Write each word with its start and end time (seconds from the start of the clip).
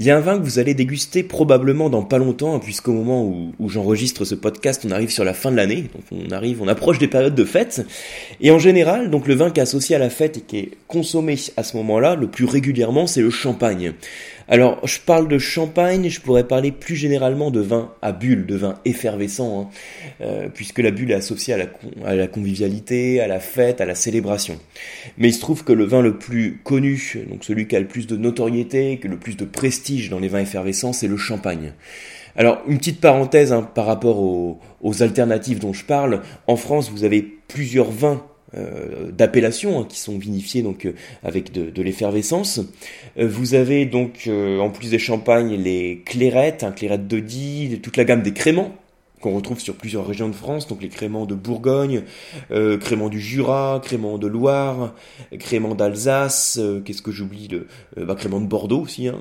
Il 0.00 0.04
y 0.04 0.12
a 0.12 0.16
un 0.16 0.20
vin 0.20 0.38
que 0.38 0.44
vous 0.44 0.60
allez 0.60 0.74
déguster 0.74 1.24
probablement 1.24 1.90
dans 1.90 2.04
pas 2.04 2.18
longtemps, 2.18 2.54
hein, 2.54 2.60
puisqu'au 2.60 2.92
moment 2.92 3.24
où, 3.24 3.68
j'enregistre 3.68 4.24
ce 4.24 4.36
podcast, 4.36 4.84
on 4.86 4.92
arrive 4.92 5.10
sur 5.10 5.24
la 5.24 5.34
fin 5.34 5.50
de 5.50 5.56
l'année, 5.56 5.90
donc 5.92 6.04
on 6.12 6.30
arrive, 6.30 6.62
on 6.62 6.68
approche 6.68 7.00
des 7.00 7.08
périodes 7.08 7.34
de 7.34 7.44
fête. 7.44 7.84
Et 8.40 8.52
en 8.52 8.60
général, 8.60 9.10
donc 9.10 9.26
le 9.26 9.34
vin 9.34 9.50
qui 9.50 9.58
est 9.58 9.64
associé 9.64 9.96
à 9.96 9.98
la 9.98 10.08
fête 10.08 10.36
et 10.36 10.40
qui 10.42 10.58
est 10.58 10.70
consommé 10.86 11.36
à 11.56 11.64
ce 11.64 11.76
moment-là, 11.78 12.14
le 12.14 12.28
plus 12.28 12.44
régulièrement, 12.44 13.08
c'est 13.08 13.22
le 13.22 13.30
champagne. 13.30 13.92
Alors, 14.50 14.80
je 14.86 14.98
parle 14.98 15.28
de 15.28 15.36
champagne, 15.36 16.08
je 16.08 16.22
pourrais 16.22 16.48
parler 16.48 16.72
plus 16.72 16.96
généralement 16.96 17.50
de 17.50 17.60
vin 17.60 17.92
à 18.00 18.12
bulle, 18.12 18.46
de 18.46 18.56
vin 18.56 18.76
effervescent, 18.86 19.60
hein, 19.60 19.68
euh, 20.22 20.48
puisque 20.52 20.78
la 20.78 20.90
bulle 20.90 21.10
est 21.10 21.14
associée 21.14 21.52
à 21.52 22.14
la, 22.16 22.26
convivialité, 22.26 23.20
à 23.20 23.26
la 23.26 23.40
fête, 23.40 23.82
à 23.82 23.84
la 23.84 23.94
célébration. 23.94 24.58
Mais 25.18 25.28
il 25.28 25.34
se 25.34 25.40
trouve 25.40 25.64
que 25.64 25.74
le 25.74 25.84
vin 25.84 26.00
le 26.00 26.16
plus 26.16 26.60
connu, 26.64 27.18
donc 27.28 27.44
celui 27.44 27.68
qui 27.68 27.76
a 27.76 27.80
le 27.80 27.86
plus 27.86 28.06
de 28.06 28.16
notoriété, 28.16 28.96
que 28.96 29.08
le 29.08 29.18
plus 29.18 29.36
de 29.36 29.44
prestige 29.44 30.08
dans 30.08 30.18
les 30.18 30.28
vins 30.28 30.40
effervescents, 30.40 30.94
c'est 30.94 31.08
le 31.08 31.18
champagne. 31.18 31.74
Alors, 32.34 32.62
une 32.68 32.78
petite 32.78 33.02
parenthèse 33.02 33.52
hein, 33.52 33.62
par 33.62 33.84
rapport 33.84 34.18
aux 34.18 35.02
alternatives 35.02 35.58
dont 35.58 35.74
je 35.74 35.84
parle. 35.84 36.22
En 36.46 36.56
France, 36.56 36.90
vous 36.90 37.04
avez 37.04 37.20
plusieurs 37.20 37.90
vins 37.90 38.22
euh, 38.54 39.10
d'appellations 39.12 39.80
hein, 39.80 39.86
qui 39.86 39.98
sont 39.98 40.16
vinifiées 40.16 40.62
donc 40.62 40.86
euh, 40.86 40.94
avec 41.22 41.52
de, 41.52 41.82
l'effervescence. 41.82 42.60
Euh, 43.18 43.28
vous 43.28 43.52
avez 43.52 43.84
donc 43.84 44.26
en 44.26 44.70
plus 44.70 44.90
des 44.90 44.98
champagnes 44.98 45.54
les 45.54 46.02
clairettes, 46.06 46.64
un 46.64 46.72
clairette 46.72 47.06
de 47.06 47.76
toute 47.76 47.98
la 47.98 48.04
gamme 48.04 48.22
des 48.22 48.32
créments 48.32 48.74
qu'on 49.20 49.34
retrouve 49.34 49.58
sur 49.58 49.74
plusieurs 49.74 50.06
régions 50.06 50.28
de 50.28 50.34
France, 50.34 50.66
donc 50.68 50.80
les 50.80 50.88
créments 50.88 51.26
de 51.26 51.34
Bourgogne, 51.34 52.04
créments 52.80 53.08
du 53.08 53.20
Jura, 53.20 53.80
créments 53.82 54.16
de 54.16 54.28
Loire, 54.28 54.94
créments 55.40 55.74
d'Alsace, 55.74 56.60
qu'est-ce 56.84 57.02
que 57.02 57.10
j'oublie, 57.10 57.48
le 57.48 57.66
bah, 58.04 58.14
créments 58.14 58.40
de 58.40 58.46
Bordeaux 58.46 58.82
aussi, 58.82 59.08
hein, 59.08 59.18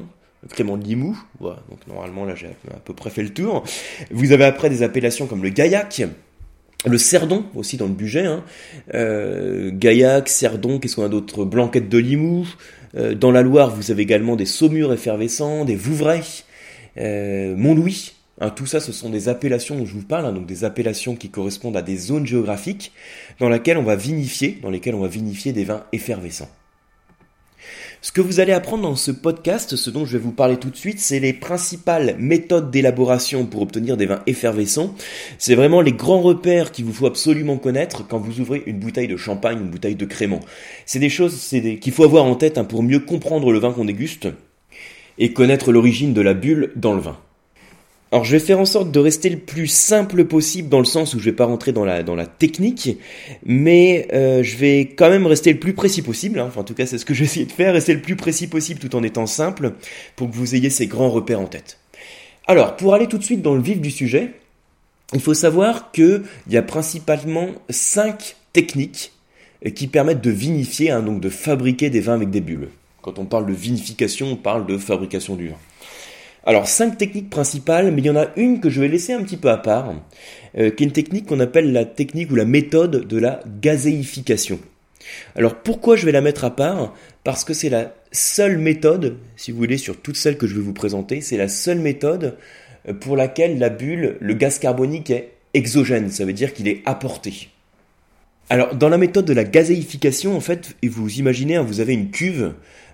Crément 0.49 0.77
de 0.77 0.83
Limoux, 0.83 1.17
voilà, 1.39 1.63
donc 1.67 1.79
normalement 1.87 2.23
là 2.23 2.35
j'ai 2.35 2.45
à 2.45 2.79
peu 2.85 2.93
près 2.93 3.09
fait 3.09 3.23
le 3.23 3.33
tour. 3.33 3.63
Vous 4.11 4.31
avez 4.33 4.45
après 4.45 4.69
des 4.69 4.83
appellations 4.83 5.25
comme 5.25 5.41
le 5.41 5.49
Gaillac, 5.49 6.03
le 6.85 6.97
cerdon 6.97 7.45
aussi 7.55 7.77
dans 7.77 7.87
le 7.87 7.93
budget, 7.93 8.25
hein. 8.25 8.43
euh, 8.93 9.71
Gaillac, 9.73 10.29
cerdon, 10.29 10.79
qu'est-ce 10.79 10.95
qu'on 10.95 11.05
a 11.05 11.09
d'autre? 11.09 11.43
Blanquette 11.45 11.89
de 11.89 11.97
Limoux. 11.97 12.47
Euh, 12.95 13.15
dans 13.15 13.31
la 13.31 13.41
Loire, 13.41 13.73
vous 13.75 13.91
avez 13.91 14.03
également 14.03 14.35
des 14.35 14.45
saumures 14.45 14.93
effervescents, 14.93 15.65
des 15.65 15.75
Vouvray, 15.75 16.21
euh, 16.97 17.55
Montlouis. 17.55 18.13
Hein, 18.39 18.51
tout 18.51 18.67
ça, 18.67 18.79
ce 18.79 18.91
sont 18.91 19.09
des 19.09 19.29
appellations 19.29 19.75
dont 19.75 19.85
je 19.85 19.93
vous 19.93 20.03
parle, 20.03 20.25
hein, 20.27 20.31
donc 20.31 20.45
des 20.45 20.63
appellations 20.63 21.15
qui 21.15 21.29
correspondent 21.29 21.75
à 21.75 21.81
des 21.81 21.97
zones 21.97 22.27
géographiques 22.27 22.91
dans 23.39 23.49
lesquelles 23.49 23.77
on 23.77 23.83
va 23.83 23.95
vinifier, 23.95 24.59
dans 24.61 24.69
lesquelles 24.69 24.95
on 24.95 25.01
va 25.01 25.07
vinifier 25.07 25.53
des 25.53 25.63
vins 25.63 25.83
effervescents. 25.91 26.49
Ce 28.01 28.11
que 28.11 28.21
vous 28.21 28.39
allez 28.39 28.53
apprendre 28.53 28.83
dans 28.83 28.95
ce 28.95 29.09
podcast, 29.09 29.75
ce 29.75 29.89
dont 29.89 30.05
je 30.05 30.13
vais 30.13 30.23
vous 30.23 30.31
parler 30.31 30.57
tout 30.57 30.69
de 30.69 30.75
suite, 30.75 30.99
c'est 30.99 31.19
les 31.19 31.33
principales 31.33 32.15
méthodes 32.19 32.69
d'élaboration 32.69 33.45
pour 33.45 33.63
obtenir 33.63 33.97
des 33.97 34.05
vins 34.05 34.21
effervescents. 34.27 34.93
C'est 35.39 35.55
vraiment 35.55 35.81
les 35.81 35.93
grands 35.93 36.21
repères 36.21 36.71
qu'il 36.71 36.85
vous 36.85 36.93
faut 36.93 37.07
absolument 37.07 37.57
connaître 37.57 38.07
quand 38.07 38.19
vous 38.19 38.39
ouvrez 38.39 38.61
une 38.67 38.79
bouteille 38.79 39.07
de 39.07 39.17
champagne, 39.17 39.59
une 39.59 39.69
bouteille 39.69 39.95
de 39.95 40.05
crément. 40.05 40.41
C'est 40.85 40.99
des 40.99 41.09
choses 41.09 41.49
qu'il 41.81 41.91
faut 41.91 42.03
avoir 42.03 42.25
en 42.25 42.35
tête 42.35 42.59
hein, 42.59 42.65
pour 42.65 42.83
mieux 42.83 42.99
comprendre 42.99 43.51
le 43.51 43.59
vin 43.59 43.73
qu'on 43.73 43.85
déguste 43.85 44.27
et 45.17 45.33
connaître 45.33 45.71
l'origine 45.71 46.13
de 46.13 46.21
la 46.21 46.35
bulle 46.35 46.71
dans 46.75 46.93
le 46.93 47.01
vin. 47.01 47.17
Alors 48.11 48.23
je 48.23 48.31
vais 48.31 48.39
faire 48.39 48.59
en 48.59 48.65
sorte 48.65 48.91
de 48.91 48.99
rester 48.99 49.29
le 49.29 49.37
plus 49.37 49.67
simple 49.67 50.23
possible 50.25 50.69
dans 50.69 50.79
le 50.79 50.85
sens 50.85 51.13
où 51.13 51.19
je 51.19 51.25
vais 51.25 51.33
pas 51.33 51.45
rentrer 51.45 51.73
dans 51.73 51.83
la, 51.83 52.25
technique, 52.25 52.97
mais 53.45 54.07
euh, 54.13 54.43
je 54.43 54.55
vais 54.55 54.79
quand 54.95 55.09
même 55.09 55.27
rester 55.27 55.51
le 55.51 55.59
plus 55.59 55.73
précis 55.73 56.01
possible, 56.01 56.39
hein. 56.39 56.45
enfin 56.47 56.61
en 56.61 56.63
tout 56.63 56.73
cas 56.73 56.85
c'est 56.85 56.97
ce 56.97 57.05
que 57.05 57.13
j'essaie 57.15 57.45
de 57.45 57.51
faire, 57.51 57.73
rester 57.73 57.93
le 57.93 58.01
plus 58.01 58.15
précis 58.15 58.47
possible 58.47 58.79
tout 58.79 58.95
en 58.95 59.03
étant 59.03 59.25
simple 59.25 59.73
pour 60.15 60.29
que 60.29 60.35
vous 60.35 60.55
ayez 60.55 60.69
ces 60.69 60.87
grands 60.87 61.09
repères 61.09 61.41
en 61.41 61.47
tête. 61.47 61.79
Alors 62.47 62.77
pour 62.77 62.93
aller 62.93 63.07
tout 63.07 63.17
de 63.17 63.23
suite 63.23 63.41
dans 63.41 63.55
le 63.55 63.61
vif 63.61 63.81
du 63.81 63.91
sujet, 63.91 64.31
il 65.13 65.19
faut 65.19 65.33
savoir 65.33 65.91
qu'il 65.91 66.23
y 66.49 66.57
a 66.57 66.61
principalement 66.61 67.49
cinq 67.69 68.37
techniques 68.53 69.11
qui 69.75 69.87
permettent 69.87 70.23
de 70.23 70.31
vinifier, 70.31 70.91
hein, 70.91 71.01
donc 71.01 71.19
de 71.19 71.29
fabriquer 71.29 71.89
des 71.89 71.99
vins 71.99 72.13
avec 72.13 72.29
des 72.29 72.41
bulles. 72.41 72.69
Quand 73.01 73.19
on 73.19 73.25
parle 73.25 73.47
de 73.47 73.53
vinification, 73.53 74.27
on 74.31 74.35
parle 74.35 74.65
de 74.65 74.77
fabrication 74.77 75.35
du 75.35 75.49
vin. 75.49 75.55
Alors, 76.47 76.69
cinq 76.69 76.97
techniques 76.97 77.29
principales, 77.29 77.91
mais 77.91 78.01
il 78.01 78.05
y 78.05 78.09
en 78.09 78.15
a 78.15 78.29
une 78.37 78.61
que 78.61 78.69
je 78.69 78.79
vais 78.79 78.87
laisser 78.87 79.11
un 79.11 79.21
petit 79.21 79.35
peu 79.35 79.49
à 79.49 79.57
part, 79.57 79.93
euh, 80.57 80.69
qui 80.69 80.81
est 80.81 80.87
une 80.87 80.93
technique 80.93 81.25
qu'on 81.25 81.41
appelle 81.41 81.73
la 81.73 81.83
technique 81.83 82.31
ou 82.31 82.35
la 82.35 82.45
méthode 82.45 83.05
de 83.05 83.17
la 83.17 83.41
gazéification. 83.61 84.57
Alors, 85.35 85.55
pourquoi 85.55 85.97
je 85.97 86.05
vais 86.05 86.13
la 86.13 86.21
mettre 86.21 86.45
à 86.45 86.55
part? 86.55 86.93
Parce 87.25 87.43
que 87.43 87.53
c'est 87.53 87.67
la 87.67 87.93
seule 88.13 88.59
méthode, 88.59 89.17
si 89.35 89.51
vous 89.51 89.57
voulez, 89.57 89.77
sur 89.77 89.97
toutes 89.97 90.15
celles 90.15 90.37
que 90.37 90.47
je 90.47 90.55
vais 90.55 90.61
vous 90.61 90.71
présenter, 90.71 91.19
c'est 91.19 91.35
la 91.35 91.49
seule 91.49 91.79
méthode 91.79 92.37
euh, 92.87 92.93
pour 92.93 93.17
laquelle 93.17 93.59
la 93.59 93.67
bulle, 93.67 94.15
le 94.21 94.33
gaz 94.33 94.57
carbonique 94.57 95.09
est 95.09 95.33
exogène, 95.53 96.09
ça 96.09 96.23
veut 96.23 96.31
dire 96.31 96.53
qu'il 96.53 96.69
est 96.69 96.81
apporté. 96.85 97.49
Alors, 98.49 98.75
dans 98.75 98.87
la 98.87 98.97
méthode 98.97 99.25
de 99.25 99.33
la 99.33 99.43
gazéification, 99.43 100.35
en 100.35 100.39
fait, 100.39 100.75
vous 100.83 101.19
imaginez, 101.19 101.57
hein, 101.57 101.63
vous 101.63 101.81
avez 101.81 101.93
une 101.93 102.11
cuve 102.11 102.53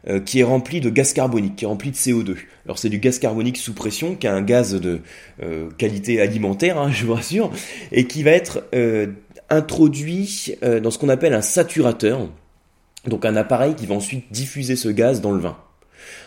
euh, 0.10 0.20
qui 0.20 0.40
est 0.40 0.44
rempli 0.44 0.82
de 0.82 0.90
gaz 0.90 1.14
carbonique, 1.14 1.56
qui 1.56 1.66
est 1.66 1.68
rempli 1.68 1.92
de 1.92 1.96
CO2. 1.96 2.36
Alors 2.66 2.78
c'est 2.78 2.90
du 2.90 2.98
gaz 2.98 3.20
carbonique 3.20 3.58
sous 3.58 3.74
pression, 3.74 4.16
qui 4.16 4.28
est 4.28 4.32
un 4.32 4.42
gaz 4.42 4.74
de 4.74 5.00
euh, 5.42 5.70
qualité 5.78 6.20
alimentaire, 6.20 6.78
hein, 6.78 6.92
je 6.92 7.06
vous 7.06 7.14
rassure, 7.14 7.52
et 7.94 8.06
qui 8.06 8.24
va 8.24 8.32
être 8.32 8.66
euh, 8.76 9.08
introduit 9.50 10.56
dans 10.62 10.90
ce 10.90 10.98
qu'on 10.98 11.10
appelle 11.10 11.34
un 11.34 11.42
saturateur, 11.42 12.28
donc 13.08 13.24
un 13.24 13.36
appareil 13.36 13.76
qui 13.76 13.86
va 13.86 13.96
ensuite 13.96 14.26
diffuser 14.32 14.76
ce 14.76 14.90
gaz 14.90 15.22
dans 15.22 15.32
le 15.32 15.40
vin. 15.40 15.58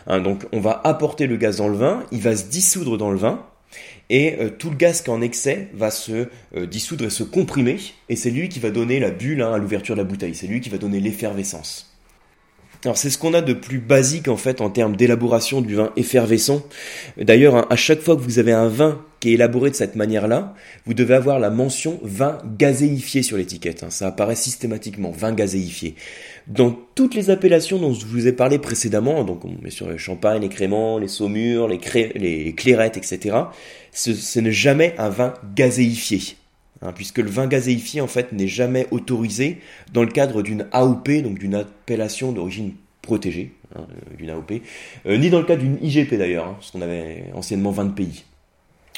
Hein, 0.06 0.20
donc 0.20 0.47
on 0.53 0.60
va 0.60 0.81
apporter 0.84 1.26
le 1.26 1.37
gaz 1.37 1.56
dans 1.56 1.69
le 1.69 1.76
vin, 1.76 2.04
il 2.12 2.20
va 2.20 2.37
se 2.37 2.44
dissoudre 2.44 2.97
dans 2.97 3.10
le 3.10 3.19
vin, 3.19 3.44
et 4.11 4.37
tout 4.59 4.71
le 4.71 4.77
gaz 4.77 5.03
qui 5.03 5.11
est 5.11 5.12
en 5.12 5.21
excès 5.21 5.69
va 5.75 5.91
se 5.91 6.28
dissoudre 6.67 7.05
et 7.05 7.11
se 7.11 7.25
comprimer, 7.25 7.78
et 8.09 8.17
c'est 8.17 8.31
lui 8.31 8.49
qui 8.49 8.61
va 8.61 8.71
donner 8.71 9.00
la 9.00 9.11
bulle 9.11 9.43
hein, 9.43 9.53
à 9.53 9.59
l'ouverture 9.59 9.94
de 9.97 10.00
la 10.00 10.06
bouteille, 10.06 10.34
c'est 10.34 10.47
lui 10.47 10.61
qui 10.61 10.69
va 10.69 10.78
donner 10.78 11.00
l'effervescence. 11.00 11.95
Alors 12.86 12.97
c'est 12.97 13.10
ce 13.10 13.19
qu'on 13.19 13.34
a 13.34 13.42
de 13.42 13.52
plus 13.52 13.80
basique 13.80 14.28
en 14.28 14.36
fait 14.36 14.60
en 14.60 14.70
termes 14.70 14.94
d'élaboration 14.94 15.60
du 15.60 15.74
vin 15.74 15.91
effervescent. 15.97 16.62
D'ailleurs, 17.16 17.56
hein, 17.56 17.66
à 17.69 17.74
chaque 17.74 18.00
fois 18.00 18.14
que 18.14 18.20
vous 18.20 18.38
avez 18.38 18.52
un 18.52 18.69
vin 18.69 19.04
qui 19.19 19.30
est 19.30 19.32
élaboré 19.32 19.70
de 19.70 19.74
cette 19.74 19.97
manière-là, 19.97 20.54
vous 20.84 20.94
devez 20.94 21.14
avoir 21.14 21.41
la 21.41 21.50
mention 21.50 21.98
vin 22.04 22.38
gazéifié 22.56 23.25
sur 23.25 23.38
l'étiquette. 23.38 23.82
Hein. 23.82 23.91
Ça 23.91 24.06
apparaît 24.06 24.36
systématiquement, 24.36 25.10
vin 25.10 25.32
gazéifié. 25.32 25.96
Dans 26.46 26.78
toutes 26.94 27.16
les 27.16 27.30
appellations 27.30 27.80
dont 27.80 27.92
je 27.92 28.06
vous 28.06 28.28
ai 28.28 28.32
parlé 28.32 28.60
précédemment, 28.60 29.25
donc 29.25 29.44
on 29.44 29.56
met 29.62 29.70
sur 29.70 29.88
le 29.88 29.98
champagne, 29.98 30.42
les 30.42 30.48
créments, 30.48 31.00
les 31.00 31.08
saumures, 31.08 31.66
les, 31.66 31.80
les 32.14 32.54
clairettes, 32.54 32.96
etc., 32.96 33.36
ce, 33.91 34.14
ce 34.14 34.38
n'est 34.38 34.52
jamais 34.52 34.94
un 34.96 35.08
vin 35.08 35.34
gazéifié. 35.56 36.36
Hein, 36.82 36.92
puisque 36.94 37.19
le 37.19 37.31
vin 37.31 37.47
gazéifié 37.47 38.03
en 38.03 38.06
fait 38.06 38.32
n'est 38.32 38.48
jamais 38.48 38.87
autorisé 38.91 39.59
dans 39.94 40.03
le 40.03 40.10
cadre 40.10 40.42
d'une 40.42 40.66
AOP, 40.72 41.22
donc 41.22 41.38
d'une 41.38 41.54
appellation 41.54 42.32
d'origine 42.32 42.75
protégée, 43.00 43.53
hein, 43.75 43.87
d'une 44.19 44.31
AOP, 44.31 44.60
euh, 45.06 45.16
ni 45.16 45.31
dans 45.31 45.38
le 45.38 45.47
cadre 45.47 45.62
d'une 45.62 45.78
IGP 45.81 46.14
d'ailleurs, 46.14 46.47
hein, 46.47 46.54
parce 46.59 46.72
qu'on 46.72 46.82
avait 46.82 47.31
anciennement 47.34 47.70
20 47.70 47.94
pays. 47.94 48.25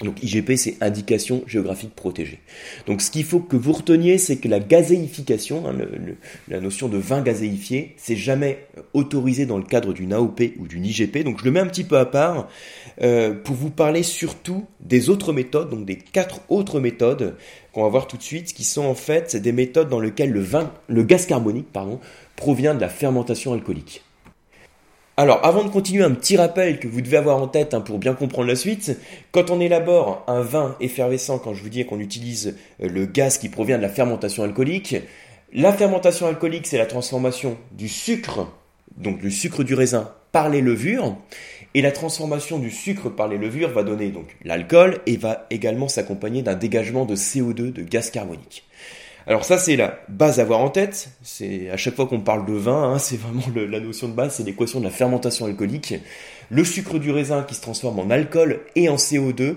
Donc 0.03 0.23
IGP, 0.23 0.55
c'est 0.57 0.77
indication 0.81 1.43
géographique 1.47 1.95
protégée. 1.95 2.39
Donc 2.87 3.03
ce 3.03 3.11
qu'il 3.11 3.25
faut 3.25 3.41
que 3.41 3.57
vous 3.57 3.73
reteniez, 3.73 4.19
c'est 4.19 4.37
que 4.37 4.47
la 4.47 4.61
gazéification, 4.61 5.69
hein, 5.69 5.77
la 6.47 6.61
notion 6.61 6.89
de 6.89 6.99
vin 6.99 7.21
gazéifié, 7.21 7.95
c'est 7.97 8.15
jamais 8.15 8.67
autorisé 8.93 9.45
dans 9.45 9.59
le 9.59 9.65
cadre 9.65 9.93
d'une 9.93 10.13
AOP 10.13 10.41
ou 10.59 10.69
d'une 10.69 10.87
IGP. 10.87 11.25
Donc 11.25 11.41
je 11.41 11.45
le 11.45 11.51
mets 11.51 11.61
un 11.61 11.67
petit 11.67 11.83
peu 11.83 11.99
à 11.99 12.07
part 12.07 12.49
euh, 13.03 13.35
pour 13.35 13.57
vous 13.57 13.71
parler 13.71 14.05
surtout 14.05 14.67
des 14.81 15.11
autres 15.11 15.33
méthodes, 15.33 15.71
donc 15.71 15.85
des 15.85 15.97
quatre 15.97 16.43
autres 16.49 16.79
méthodes 16.79 17.37
qu'on 17.73 17.83
va 17.83 17.89
voir 17.89 18.07
tout 18.07 18.17
de 18.17 18.23
suite, 18.23 18.55
qui 18.55 18.65
sont 18.65 18.85
en 18.85 18.95
fait 18.95 19.35
des 19.35 19.53
méthodes 19.53 19.89
dans 19.89 20.01
lesquelles 20.01 20.31
le 20.31 20.41
vin, 20.41 20.73
le 20.87 21.03
gaz 21.03 21.27
carbonique, 21.27 21.73
pardon, 21.73 21.99
provient 22.37 22.75
de 22.75 22.81
la 22.81 22.89
fermentation 22.89 23.53
alcoolique. 23.53 24.05
Alors, 25.19 25.45
avant 25.45 25.65
de 25.65 25.69
continuer, 25.69 26.05
un 26.05 26.13
petit 26.13 26.37
rappel 26.37 26.79
que 26.79 26.87
vous 26.87 27.01
devez 27.01 27.17
avoir 27.17 27.43
en 27.43 27.49
tête 27.49 27.75
hein, 27.75 27.81
pour 27.81 27.99
bien 27.99 28.15
comprendre 28.15 28.47
la 28.47 28.55
suite. 28.55 28.97
Quand 29.33 29.51
on 29.51 29.59
élabore 29.59 30.23
un 30.29 30.43
vin 30.43 30.77
effervescent, 30.79 31.41
quand 31.41 31.55
je 31.55 31.63
vous 31.65 31.69
dis 31.69 31.85
qu'on 31.85 31.99
utilise 31.99 32.57
euh, 32.81 32.89
le 32.89 33.05
gaz 33.05 33.37
qui 33.37 33.49
provient 33.49 33.79
de 33.79 33.83
la 33.83 33.89
fermentation 33.89 34.45
alcoolique, 34.45 34.95
la 35.53 35.73
fermentation 35.73 36.29
alcoolique, 36.29 36.69
c'est 36.69 36.79
la 36.79 36.87
transformation 36.87 37.59
du 37.73 37.89
sucre, 37.89 38.47
donc 38.97 39.19
du 39.19 39.33
sucre 39.33 39.65
du 39.65 39.75
raisin, 39.75 40.13
par 40.31 40.51
les 40.51 40.61
levures. 40.61 41.17
Et 41.75 41.83
la 41.83 41.91
transformation 41.91 42.61
du 42.61 42.71
sucre 42.71 43.09
par 43.09 43.27
les 43.27 43.39
levures 43.39 43.71
va 43.71 43.83
donner 43.83 44.11
donc 44.11 44.37
l'alcool 44.45 45.01
et 45.07 45.17
va 45.17 45.49
également 45.51 45.89
s'accompagner 45.89 46.43
d'un 46.43 46.55
dégagement 46.55 47.07
de 47.07 47.17
CO2, 47.17 47.73
de 47.73 47.83
gaz 47.83 48.13
carbonique. 48.13 48.69
Alors 49.29 49.45
ça 49.45 49.59
c'est 49.59 49.77
la 49.77 50.01
base 50.09 50.39
à 50.39 50.43
avoir 50.43 50.61
en 50.61 50.71
tête. 50.71 51.11
C'est 51.23 51.69
à 51.69 51.77
chaque 51.77 51.95
fois 51.95 52.07
qu'on 52.07 52.21
parle 52.21 52.47
de 52.47 52.55
vin, 52.55 52.95
hein, 52.95 52.99
c'est 52.99 53.21
vraiment 53.21 53.43
la 53.55 53.79
notion 53.79 54.09
de 54.09 54.15
base, 54.15 54.37
c'est 54.37 54.43
l'équation 54.43 54.81
de 54.81 54.85
la 54.85 54.91
fermentation 54.91 55.45
alcoolique. 55.45 55.95
Le 56.49 56.65
sucre 56.65 56.99
du 56.99 57.11
raisin 57.11 57.43
qui 57.43 57.55
se 57.55 57.61
transforme 57.61 57.99
en 57.99 58.09
alcool 58.09 58.61
et 58.75 58.89
en 58.89 58.97
CO2 58.97 59.43
euh, 59.43 59.55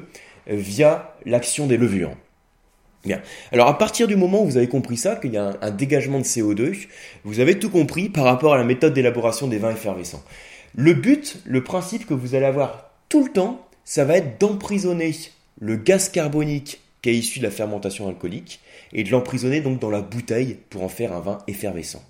via 0.50 1.16
l'action 1.26 1.68
des 1.68 1.78
levures. 1.78 2.12
Bien. 3.06 3.22
Alors 3.54 3.70
à 3.70 3.78
partir 3.78 4.08
du 4.08 4.18
moment 4.18 4.44
où 4.44 4.46
vous 4.46 4.58
avez 4.58 4.68
compris 4.68 4.98
ça, 4.98 5.16
qu'il 5.16 5.32
y 5.32 5.38
a 5.38 5.54
un, 5.62 5.72
dégagement 5.72 6.20
de 6.20 6.26
CO2, 6.26 6.88
vous 7.24 7.40
avez 7.40 7.58
tout 7.58 7.70
compris 7.70 8.10
par 8.10 8.26
rapport 8.26 8.54
à 8.54 8.58
la 8.58 8.66
méthode 8.66 8.94
d'élaboration 8.94 9.48
des 9.48 9.58
vins 9.58 9.72
effervescents. 9.72 10.22
Le 10.76 10.94
but, 10.94 11.42
le 11.46 11.64
principe 11.64 12.06
que 12.06 12.14
vous 12.14 12.36
allez 12.36 12.46
avoir 12.46 12.92
tout 13.08 13.24
le 13.24 13.32
temps, 13.32 13.66
ça 13.86 14.04
va 14.04 14.18
être 14.18 14.38
d'emprisonner 14.38 15.16
le 15.60 15.78
gaz 15.78 16.10
carbonique 16.10 16.82
qui 17.02 17.10
est 17.10 17.16
issu 17.16 17.40
de 17.40 17.44
la 17.44 17.52
fermentation 17.52 18.08
alcoolique 18.08 18.60
et 18.94 19.04
de 19.04 19.10
l'emprisonner 19.10 19.62
donc 19.62 19.80
dans 19.80 19.90
la 19.90 20.02
bouteille 20.02 20.58
pour 20.70 20.84
en 20.84 20.90
faire 20.90 21.14
un 21.14 21.20
vin 21.20 21.40
effervescent. 21.48 22.04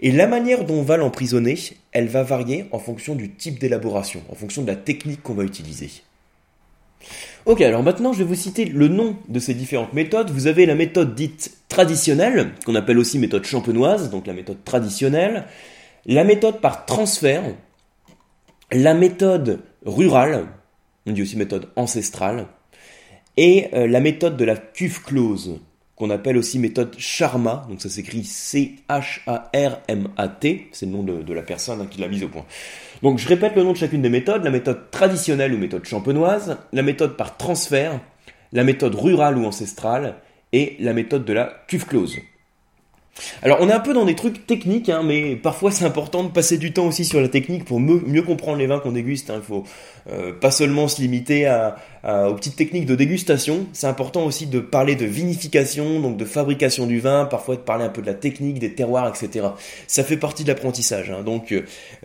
Et 0.00 0.12
la 0.12 0.26
manière 0.26 0.64
dont 0.64 0.76
on 0.80 0.82
va 0.82 0.96
l'emprisonner, 0.96 1.56
elle 1.92 2.08
va 2.08 2.22
varier 2.22 2.66
en 2.72 2.78
fonction 2.78 3.14
du 3.14 3.30
type 3.30 3.58
d'élaboration, 3.58 4.22
en 4.30 4.34
fonction 4.34 4.62
de 4.62 4.66
la 4.66 4.76
technique 4.76 5.22
qu'on 5.22 5.34
va 5.34 5.44
utiliser. 5.44 5.90
Ok, 7.46 7.60
alors 7.60 7.82
maintenant 7.82 8.12
je 8.12 8.18
vais 8.18 8.24
vous 8.24 8.34
citer 8.34 8.64
le 8.64 8.88
nom 8.88 9.16
de 9.28 9.38
ces 9.38 9.54
différentes 9.54 9.92
méthodes. 9.92 10.30
Vous 10.30 10.46
avez 10.46 10.66
la 10.66 10.74
méthode 10.74 11.14
dite 11.14 11.56
traditionnelle, 11.68 12.52
qu'on 12.64 12.74
appelle 12.74 12.98
aussi 12.98 13.18
méthode 13.18 13.44
champenoise, 13.44 14.10
donc 14.10 14.26
la 14.26 14.32
méthode 14.32 14.64
traditionnelle, 14.64 15.46
la 16.06 16.24
méthode 16.24 16.60
par 16.60 16.86
transfert, 16.86 17.42
la 18.72 18.94
méthode 18.94 19.60
rurale, 19.84 20.46
on 21.06 21.12
dit 21.12 21.22
aussi 21.22 21.36
méthode 21.36 21.68
ancestrale, 21.76 22.46
et 23.40 23.68
euh, 23.72 23.86
la 23.86 24.00
méthode 24.00 24.36
de 24.36 24.44
la 24.44 24.54
cuve 24.54 25.02
close, 25.02 25.58
qu'on 25.96 26.10
appelle 26.10 26.36
aussi 26.36 26.58
méthode 26.58 26.94
Charma, 26.98 27.66
donc 27.70 27.80
ça 27.80 27.88
s'écrit 27.88 28.22
C-H-A-R-M-A-T, 28.22 29.38
c'est 30.72 30.84
le 30.84 30.92
nom 30.92 31.02
de, 31.02 31.32
la 31.32 31.40
personne 31.40 31.80
hein, 31.80 31.86
qui 31.90 32.02
l'a 32.02 32.08
mise 32.08 32.22
au 32.22 32.28
point. 32.28 32.44
Donc 33.02 33.16
je 33.18 33.26
répète 33.26 33.56
le 33.56 33.62
nom 33.62 33.72
de 33.72 33.78
chacune 33.78 34.02
des 34.02 34.10
méthodes, 34.10 34.44
la 34.44 34.50
méthode 34.50 34.90
traditionnelle 34.90 35.54
ou 35.54 35.58
méthode 35.58 35.86
champenoise, 35.86 36.58
la 36.74 36.82
méthode 36.82 37.16
par 37.16 37.38
transfert, 37.38 37.98
la 38.52 38.62
méthode 38.62 38.94
rurale 38.94 39.38
ou 39.38 39.46
ancestrale, 39.46 40.16
et 40.52 40.76
la 40.78 40.92
méthode 40.92 41.24
de 41.24 41.32
la 41.32 41.64
cuve 41.66 41.86
close. 41.86 42.18
Alors 43.42 43.58
on 43.60 43.68
est 43.68 43.72
un 43.72 43.80
peu 43.80 43.94
dans 43.94 44.04
des 44.04 44.14
trucs 44.14 44.46
techniques, 44.46 44.88
hein, 44.90 45.02
mais 45.02 45.36
parfois 45.36 45.70
c'est 45.70 45.86
important 45.86 46.24
de 46.24 46.28
passer 46.28 46.58
du 46.58 46.72
temps 46.72 46.86
aussi 46.86 47.06
sur 47.06 47.20
la 47.22 47.28
technique 47.28 47.64
pour 47.64 47.80
mieux, 47.80 48.22
comprendre 48.22 48.58
les 48.58 48.66
vins 48.66 48.80
qu'on 48.80 48.92
déguste. 48.92 49.30
Hein. 49.30 49.36
Il 49.36 49.42
faut 49.42 49.64
euh, 50.08 50.32
pas 50.32 50.50
seulement 50.50 50.88
se 50.88 51.00
limiter 51.00 51.46
à, 51.46 51.76
aux 52.02 52.34
petites 52.34 52.56
techniques 52.56 52.86
de 52.86 52.94
dégustation, 52.94 53.66
c'est 53.72 53.86
important 53.86 54.24
aussi 54.24 54.46
de 54.46 54.60
parler 54.60 54.96
de 54.96 55.04
vinification, 55.04 56.00
donc 56.00 56.16
de 56.16 56.24
fabrication 56.24 56.86
du 56.86 56.98
vin, 56.98 57.26
parfois 57.26 57.56
de 57.56 57.60
parler 57.60 57.84
un 57.84 57.90
peu 57.90 58.00
de 58.00 58.06
la 58.06 58.14
technique, 58.14 58.58
des 58.58 58.72
terroirs, 58.72 59.08
etc. 59.08 59.48
Ça 59.86 60.02
fait 60.02 60.16
partie 60.16 60.42
de 60.42 60.48
l'apprentissage, 60.48 61.10
hein. 61.10 61.22
donc, 61.22 61.54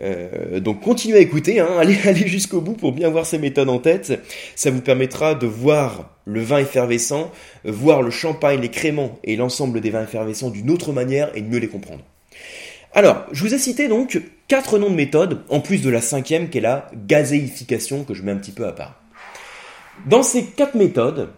euh, 0.00 0.60
donc 0.60 0.82
continuez 0.82 1.16
à 1.16 1.20
écouter, 1.20 1.60
hein. 1.60 1.68
allez, 1.78 1.96
allez 2.04 2.26
jusqu'au 2.26 2.60
bout 2.60 2.74
pour 2.74 2.92
bien 2.92 3.08
voir 3.08 3.24
ces 3.24 3.38
méthodes 3.38 3.70
en 3.70 3.78
tête, 3.78 4.20
ça 4.54 4.70
vous 4.70 4.82
permettra 4.82 5.34
de 5.34 5.46
voir 5.46 6.10
le 6.26 6.42
vin 6.42 6.58
effervescent, 6.58 7.30
voir 7.64 8.02
le 8.02 8.10
champagne, 8.10 8.60
les 8.60 8.70
créments 8.70 9.18
et 9.24 9.36
l'ensemble 9.36 9.80
des 9.80 9.90
vins 9.90 10.02
effervescents 10.02 10.50
d'une 10.50 10.70
autre 10.70 10.92
manière 10.92 11.30
et 11.34 11.40
de 11.40 11.48
mieux 11.48 11.58
les 11.58 11.68
comprendre. 11.68 12.02
Alors, 12.96 13.26
je 13.30 13.42
vous 13.42 13.52
ai 13.52 13.58
cité 13.58 13.88
donc 13.88 14.22
quatre 14.48 14.78
noms 14.78 14.88
de 14.88 14.94
méthodes, 14.94 15.42
en 15.50 15.60
plus 15.60 15.82
de 15.82 15.90
la 15.90 16.00
cinquième 16.00 16.48
qui 16.48 16.56
est 16.56 16.62
la 16.62 16.90
gazéification 16.94 18.04
que 18.04 18.14
je 18.14 18.22
mets 18.22 18.32
un 18.32 18.38
petit 18.38 18.52
peu 18.52 18.66
à 18.66 18.72
part. 18.72 18.98
Dans 20.06 20.22
ces 20.22 20.46
quatre 20.46 20.76
méthodes, 20.76 21.28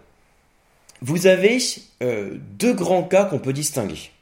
vous 1.03 1.27
avez 1.27 1.59
euh, 2.01 2.37
deux 2.61 2.75
grands 2.75 3.03
cas 3.03 3.25
qu'on 3.25 3.41
peut 3.41 3.53
distinguer. 3.53 4.13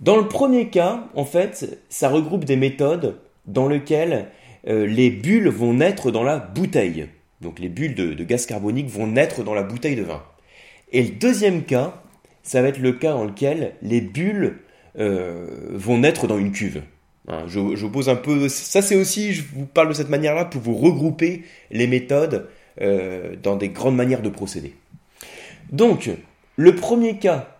Dans 0.00 0.16
le 0.16 0.26
premier 0.26 0.70
cas, 0.70 1.04
en 1.14 1.24
fait, 1.24 1.78
ça 1.88 2.08
regroupe 2.08 2.44
des 2.44 2.56
méthodes 2.56 3.20
dans 3.46 3.68
lesquelles 3.68 4.26
euh, 4.66 4.88
les 4.88 5.10
bulles 5.10 5.48
vont 5.48 5.74
naître 5.74 6.10
dans 6.10 6.24
la 6.24 6.38
bouteille. 6.38 7.06
Donc 7.42 7.60
les 7.60 7.68
bulles 7.68 7.94
de, 7.94 8.24
gaz 8.24 8.44
carbonique 8.44 8.88
vont 8.88 9.06
naître 9.06 9.44
dans 9.44 9.54
la 9.54 9.62
bouteille 9.62 9.94
de 9.94 10.02
vin. 10.02 10.24
Et 10.90 11.04
le 11.04 11.10
deuxième 11.10 11.62
cas, 11.62 12.02
ça 12.42 12.60
va 12.60 12.66
être 12.66 12.80
le 12.80 12.94
cas 12.94 13.12
dans 13.12 13.24
lequel 13.24 13.74
les 13.82 14.00
bulles 14.00 14.58
vont 14.98 15.98
naître 15.98 16.26
dans 16.26 16.38
une 16.38 16.52
cuve. 16.52 16.82
Hein, 17.28 17.44
je, 17.46 17.86
pose 17.86 18.08
un 18.08 18.16
peu. 18.16 18.48
Ça, 18.48 18.80
c'est 18.80 18.96
aussi, 18.96 19.34
je 19.34 19.42
vous 19.54 19.66
parle 19.66 19.88
de 19.88 19.92
cette 19.92 20.08
manière-là 20.08 20.46
pour 20.46 20.62
vous 20.62 20.74
regrouper 20.74 21.44
les 21.70 21.86
méthodes 21.86 22.48
euh, 22.80 23.36
dans 23.42 23.56
des 23.56 23.68
grandes 23.68 23.96
manières 23.96 24.22
de 24.22 24.30
procéder. 24.30 24.74
Donc, 25.70 26.10
le 26.56 26.74
premier 26.74 27.18
cas, 27.18 27.58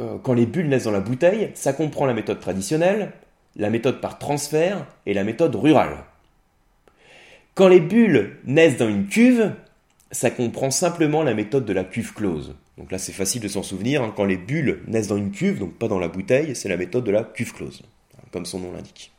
euh, 0.00 0.16
quand 0.22 0.34
les 0.34 0.46
bulles 0.46 0.68
naissent 0.68 0.84
dans 0.84 0.90
la 0.90 1.00
bouteille, 1.00 1.50
ça 1.54 1.72
comprend 1.72 2.06
la 2.06 2.14
méthode 2.14 2.40
traditionnelle, 2.40 3.12
la 3.54 3.70
méthode 3.70 4.00
par 4.00 4.18
transfert 4.18 4.84
et 5.06 5.14
la 5.14 5.22
méthode 5.22 5.54
rurale. 5.54 6.04
Quand 7.54 7.68
les 7.68 7.80
bulles 7.80 8.36
naissent 8.44 8.78
dans 8.78 8.88
une 8.88 9.06
cuve, 9.06 9.52
ça 10.10 10.30
comprend 10.30 10.72
simplement 10.72 11.22
la 11.22 11.34
méthode 11.34 11.64
de 11.64 11.72
la 11.72 11.84
cuve 11.84 12.14
close. 12.14 12.54
Donc 12.78 12.92
là, 12.92 12.98
c'est 12.98 13.12
facile 13.12 13.42
de 13.42 13.48
s'en 13.48 13.62
souvenir. 13.62 14.02
Hein. 14.02 14.12
Quand 14.16 14.24
les 14.24 14.36
bulles 14.36 14.80
naissent 14.86 15.08
dans 15.08 15.16
une 15.16 15.32
cuve, 15.32 15.58
donc 15.58 15.74
pas 15.74 15.88
dans 15.88 15.98
la 15.98 16.08
bouteille, 16.08 16.54
c'est 16.54 16.68
la 16.68 16.76
méthode 16.76 17.04
de 17.04 17.10
la 17.10 17.24
cuve 17.24 17.52
close, 17.52 17.82
comme 18.32 18.46
son 18.46 18.60
nom 18.60 18.72
l'indique. 18.72 19.12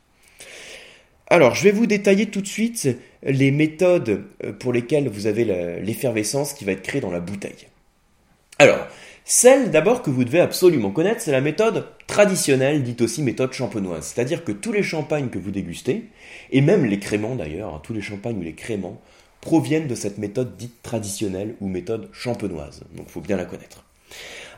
Alors, 1.28 1.54
je 1.54 1.62
vais 1.62 1.70
vous 1.70 1.86
détailler 1.86 2.26
tout 2.26 2.40
de 2.40 2.46
suite 2.46 2.88
les 3.22 3.52
méthodes 3.52 4.24
euh, 4.42 4.52
pour 4.52 4.72
lesquelles 4.72 5.08
vous 5.08 5.26
avez 5.28 5.44
l'effervescence 5.80 6.54
qui 6.54 6.64
va 6.64 6.72
être 6.72 6.82
créée 6.82 7.00
dans 7.00 7.12
la 7.12 7.20
bouteille. 7.20 7.68
Alors, 8.58 8.88
celle 9.24 9.70
d'abord 9.70 10.02
que 10.02 10.10
vous 10.10 10.24
devez 10.24 10.40
absolument 10.40 10.90
connaître, 10.90 11.20
c'est 11.20 11.30
la 11.30 11.40
méthode 11.40 11.86
traditionnelle, 12.08 12.82
dite 12.82 13.00
aussi 13.00 13.22
méthode 13.22 13.52
champenoise. 13.52 14.12
C'est-à-dire 14.12 14.42
que 14.42 14.50
tous 14.50 14.72
les 14.72 14.82
champagnes 14.82 15.28
que 15.28 15.38
vous 15.38 15.52
dégustez, 15.52 16.06
et 16.50 16.60
même 16.60 16.84
les 16.84 16.98
créments 16.98 17.36
d'ailleurs, 17.36 17.74
hein, 17.74 17.80
tous 17.84 17.92
les 17.92 18.02
champagnes 18.02 18.38
ou 18.38 18.42
les 18.42 18.54
créments, 18.54 19.00
proviennent 19.40 19.86
de 19.86 19.94
cette 19.94 20.18
méthode 20.18 20.56
dite 20.56 20.82
traditionnelle 20.82 21.54
ou 21.60 21.68
méthode 21.68 22.08
champenoise. 22.12 22.82
Donc 22.94 23.06
il 23.08 23.12
faut 23.12 23.20
bien 23.20 23.36
la 23.36 23.44
connaître. 23.44 23.84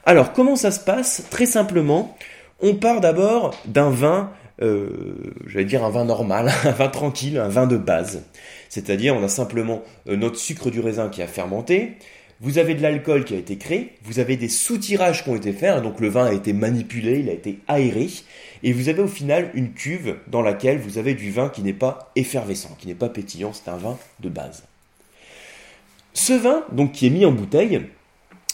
Alors 0.05 0.33
comment 0.33 0.57
ça 0.57 0.71
se 0.71 0.81
passe? 0.81 1.25
Très 1.31 1.47
simplement, 1.47 2.17
on 2.61 2.75
part 2.75 3.01
d'abord 3.01 3.55
d'un 3.67 3.91
vin, 3.91 4.31
euh, 4.61 5.35
j'allais 5.47 5.65
dire 5.65 5.85
un 5.85 5.91
vin 5.91 6.05
normal, 6.05 6.51
un 6.65 6.73
vin 6.73 6.89
tranquille, 6.89 7.39
un 7.39 7.49
vin 7.49 7.67
de 7.67 7.77
base. 7.77 8.23
C'est-à-dire 8.69 9.15
on 9.17 9.23
a 9.23 9.29
simplement 9.29 9.83
euh, 10.09 10.17
notre 10.17 10.39
sucre 10.39 10.71
du 10.71 10.81
raisin 10.81 11.09
qui 11.09 11.23
a 11.23 11.27
fermenté, 11.27 11.97
vous 12.41 12.59
avez 12.59 12.75
de 12.75 12.83
l'alcool 12.83 13.25
qui 13.25 13.35
a 13.35 13.39
été 13.39 13.57
créé, 13.57 13.93
vous 14.03 14.19
avez 14.19 14.37
des 14.37 14.49
soutirages 14.49 15.23
qui 15.23 15.31
ont 15.31 15.37
été 15.37 15.53
faits, 15.53 15.81
donc 15.81 16.01
le 16.01 16.09
vin 16.09 16.27
a 16.27 16.33
été 16.33 16.53
manipulé, 16.53 17.21
il 17.21 17.29
a 17.29 17.33
été 17.33 17.61
aéré, 17.69 18.09
et 18.65 18.73
vous 18.73 18.89
avez 18.89 19.01
au 19.01 19.07
final 19.07 19.53
une 19.55 19.73
cuve 19.73 20.17
dans 20.27 20.43
laquelle 20.43 20.79
vous 20.79 20.99
avez 20.99 21.15
du 21.15 21.31
vin 21.31 21.49
qui 21.49 21.63
n'est 21.63 21.73
pas 21.73 22.11
effervescent, 22.17 22.77
qui 22.81 22.89
n'est 22.89 22.97
pas 22.97 23.09
pétillant, 23.09 23.53
c'est 23.53 23.71
un 23.71 23.77
vin 23.77 23.97
de 24.19 24.29
base. 24.29 24.65
Ce 26.15 26.33
vin, 26.33 26.65
donc 26.73 26.93
qui 26.93 27.07
est 27.07 27.11
mis 27.11 27.25
en 27.25 27.33
bouteille, 27.33 27.83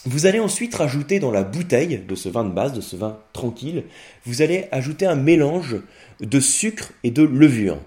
vous 0.05 0.25
allez 0.25 0.39
ensuite 0.39 0.73
rajouter 0.75 1.19
dans 1.19 1.31
la 1.31 1.43
bouteille 1.43 2.03
de 2.07 2.15
ce 2.15 2.29
vin 2.29 2.45
de 2.45 2.51
base, 2.51 2.73
de 2.73 2.81
ce 2.81 2.95
vin 2.95 3.19
tranquille, 3.33 3.83
vous 4.25 4.41
allez 4.41 4.65
ajouter 4.71 5.05
un 5.05 5.15
mélange 5.15 5.77
de 6.21 6.39
sucre 6.39 6.91
et 7.03 7.11
de 7.11 7.23
levure. 7.23 7.77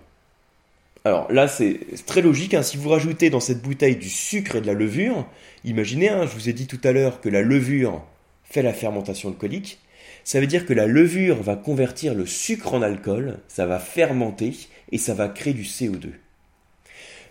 Alors 1.05 1.33
là, 1.33 1.49
c'est 1.49 1.81
très 2.07 2.23
logique. 2.23 2.55
Hein. 2.55 2.63
Si 2.63 2.77
vous 2.77 2.89
rajoutez 2.89 3.31
dans 3.31 3.41
cette 3.41 3.63
bouteille 3.63 3.97
du 3.97 4.09
sucre 4.09 4.57
et 4.57 4.61
de 4.61 4.67
la 4.67 4.75
levure, 4.75 5.27
imaginez, 5.65 6.11
hein, 6.11 6.27
je 6.27 6.35
vous 6.35 6.49
ai 6.49 6.53
dit 6.53 6.67
tout 6.67 6.81
à 6.85 6.93
l'heure 6.93 7.21
que 7.21 7.29
la 7.29 7.43
levure 7.43 8.05
fait 8.45 8.63
la 8.63 8.73
fermentation 8.73 9.31
alcoolique. 9.31 9.81
Ça 10.23 10.39
veut 10.39 10.47
dire 10.47 10.67
que 10.67 10.75
la 10.75 10.87
levure 10.87 11.43
va 11.43 11.57
convertir 11.57 12.15
le 12.15 12.27
sucre 12.27 12.75
en 12.75 12.83
alcool, 12.83 13.39
ça 13.49 13.67
va 13.67 13.81
fermenter 13.81 14.55
et 14.93 14.99
ça 14.99 15.15
va 15.15 15.29
créer 15.29 15.55
du 15.55 15.65
CO2. 15.65 16.11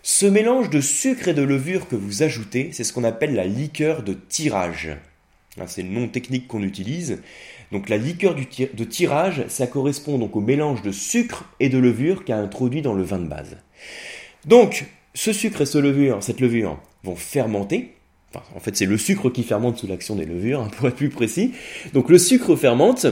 Ce 0.04 0.26
mélange 0.26 0.68
de 0.68 0.80
sucre 0.80 1.28
et 1.28 1.34
de 1.34 1.42
levure 1.42 1.86
que 1.86 1.94
vous 1.94 2.24
ajoutez, 2.24 2.70
c'est 2.72 2.82
ce 2.82 2.92
qu'on 2.92 3.04
appelle 3.04 3.34
la 3.34 3.46
liqueur 3.46 4.02
de 4.02 4.14
tirage. 4.14 4.96
Hein, 5.60 5.64
c'est 5.68 5.82
le 5.82 5.90
nom 5.90 6.08
technique 6.08 6.48
qu'on 6.48 6.64
utilise. 6.64 7.20
Donc 7.70 7.88
la 7.88 7.98
liqueur 7.98 8.34
de 8.34 8.84
tirage, 8.84 9.44
ça 9.46 9.68
correspond 9.68 10.18
donc 10.18 10.34
au 10.34 10.40
mélange 10.40 10.82
de 10.82 10.90
sucre 10.90 11.44
et 11.60 11.68
de 11.68 11.78
levure 11.78 12.24
qu'a 12.24 12.36
introduit 12.36 12.82
dans 12.82 12.94
le 12.94 13.04
vin 13.04 13.18
de 13.18 13.28
base. 13.28 13.56
Donc 14.44 14.86
ce 15.14 15.32
sucre 15.32 15.60
et 15.60 15.66
ce 15.66 15.78
levure, 15.78 16.20
cette 16.20 16.40
levure 16.40 16.80
vont 17.04 17.16
fermenter. 17.16 17.94
en 18.34 18.60
fait, 18.60 18.76
c'est 18.76 18.86
le 18.86 18.98
sucre 18.98 19.30
qui 19.30 19.44
fermente 19.44 19.78
sous 19.78 19.86
l'action 19.86 20.16
des 20.16 20.26
levures, 20.26 20.62
hein, 20.62 20.70
pour 20.76 20.88
être 20.88 20.96
plus 20.96 21.10
précis. 21.10 21.52
Donc 21.92 22.10
le 22.10 22.18
sucre 22.18 22.56
fermente, 22.56 23.06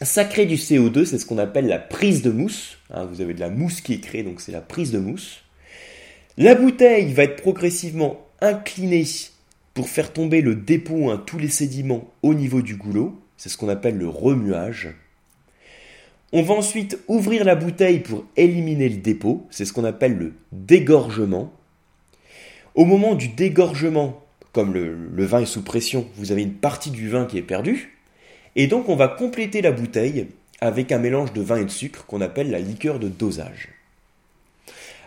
ça 0.00 0.24
crée 0.24 0.46
du 0.46 0.56
CO2, 0.56 1.04
c'est 1.06 1.18
ce 1.18 1.26
qu'on 1.26 1.38
appelle 1.38 1.66
la 1.66 1.78
prise 1.78 2.22
de 2.22 2.30
mousse. 2.30 2.78
Hein, 2.90 3.04
vous 3.06 3.20
avez 3.20 3.34
de 3.34 3.40
la 3.40 3.50
mousse 3.50 3.80
qui 3.80 3.94
est 3.94 4.00
créée, 4.00 4.22
donc 4.22 4.40
c'est 4.40 4.52
la 4.52 4.60
prise 4.60 4.92
de 4.92 4.98
mousse. 4.98 5.43
La 6.36 6.56
bouteille 6.56 7.12
va 7.12 7.22
être 7.22 7.40
progressivement 7.40 8.26
inclinée 8.40 9.04
pour 9.72 9.88
faire 9.88 10.12
tomber 10.12 10.40
le 10.40 10.56
dépôt, 10.56 11.08
hein, 11.08 11.22
tous 11.24 11.38
les 11.38 11.48
sédiments 11.48 12.12
au 12.22 12.34
niveau 12.34 12.60
du 12.60 12.74
goulot. 12.74 13.16
C'est 13.36 13.48
ce 13.48 13.56
qu'on 13.56 13.68
appelle 13.68 13.96
le 13.96 14.08
remuage. 14.08 14.96
On 16.32 16.42
va 16.42 16.54
ensuite 16.54 16.98
ouvrir 17.06 17.44
la 17.44 17.54
bouteille 17.54 18.00
pour 18.00 18.24
éliminer 18.36 18.88
le 18.88 18.96
dépôt. 18.96 19.46
C'est 19.50 19.64
ce 19.64 19.72
qu'on 19.72 19.84
appelle 19.84 20.16
le 20.16 20.32
dégorgement. 20.50 21.52
Au 22.74 22.84
moment 22.84 23.14
du 23.14 23.28
dégorgement, 23.28 24.20
comme 24.50 24.74
le, 24.74 24.92
le, 24.92 25.24
vin 25.24 25.42
est 25.42 25.46
sous 25.46 25.62
pression, 25.62 26.04
vous 26.16 26.32
avez 26.32 26.42
une 26.42 26.54
partie 26.54 26.90
du 26.90 27.08
vin 27.08 27.26
qui 27.26 27.38
est 27.38 27.42
perdue. 27.42 27.96
Et 28.56 28.66
donc 28.66 28.88
on 28.88 28.96
va 28.96 29.06
compléter 29.06 29.62
la 29.62 29.70
bouteille 29.70 30.26
avec 30.60 30.90
un 30.90 30.98
mélange 30.98 31.32
de 31.32 31.42
vin 31.42 31.58
et 31.58 31.64
de 31.64 31.70
sucre 31.70 32.06
qu'on 32.06 32.20
appelle 32.20 32.50
la 32.50 32.58
liqueur 32.58 32.98
de 32.98 33.08
dosage. 33.08 33.73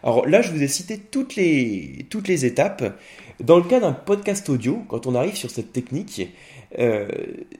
Alors 0.08 0.26
là, 0.26 0.42
je 0.42 0.54
vous 0.54 0.64
ai 0.64 0.70
cité 0.70 0.98
toutes 0.98 1.36
les, 1.36 2.46
étapes. 2.46 2.98
Dans 3.42 3.58
le 3.58 3.64
cas 3.64 3.82
d'un 3.82 3.92
podcast 3.92 4.48
audio, 4.48 4.82
quand 4.88 5.06
on 5.06 5.14
arrive 5.16 5.36
sur 5.36 5.52
cette 5.52 5.74
technique, 5.74 6.30
euh, 6.80 7.10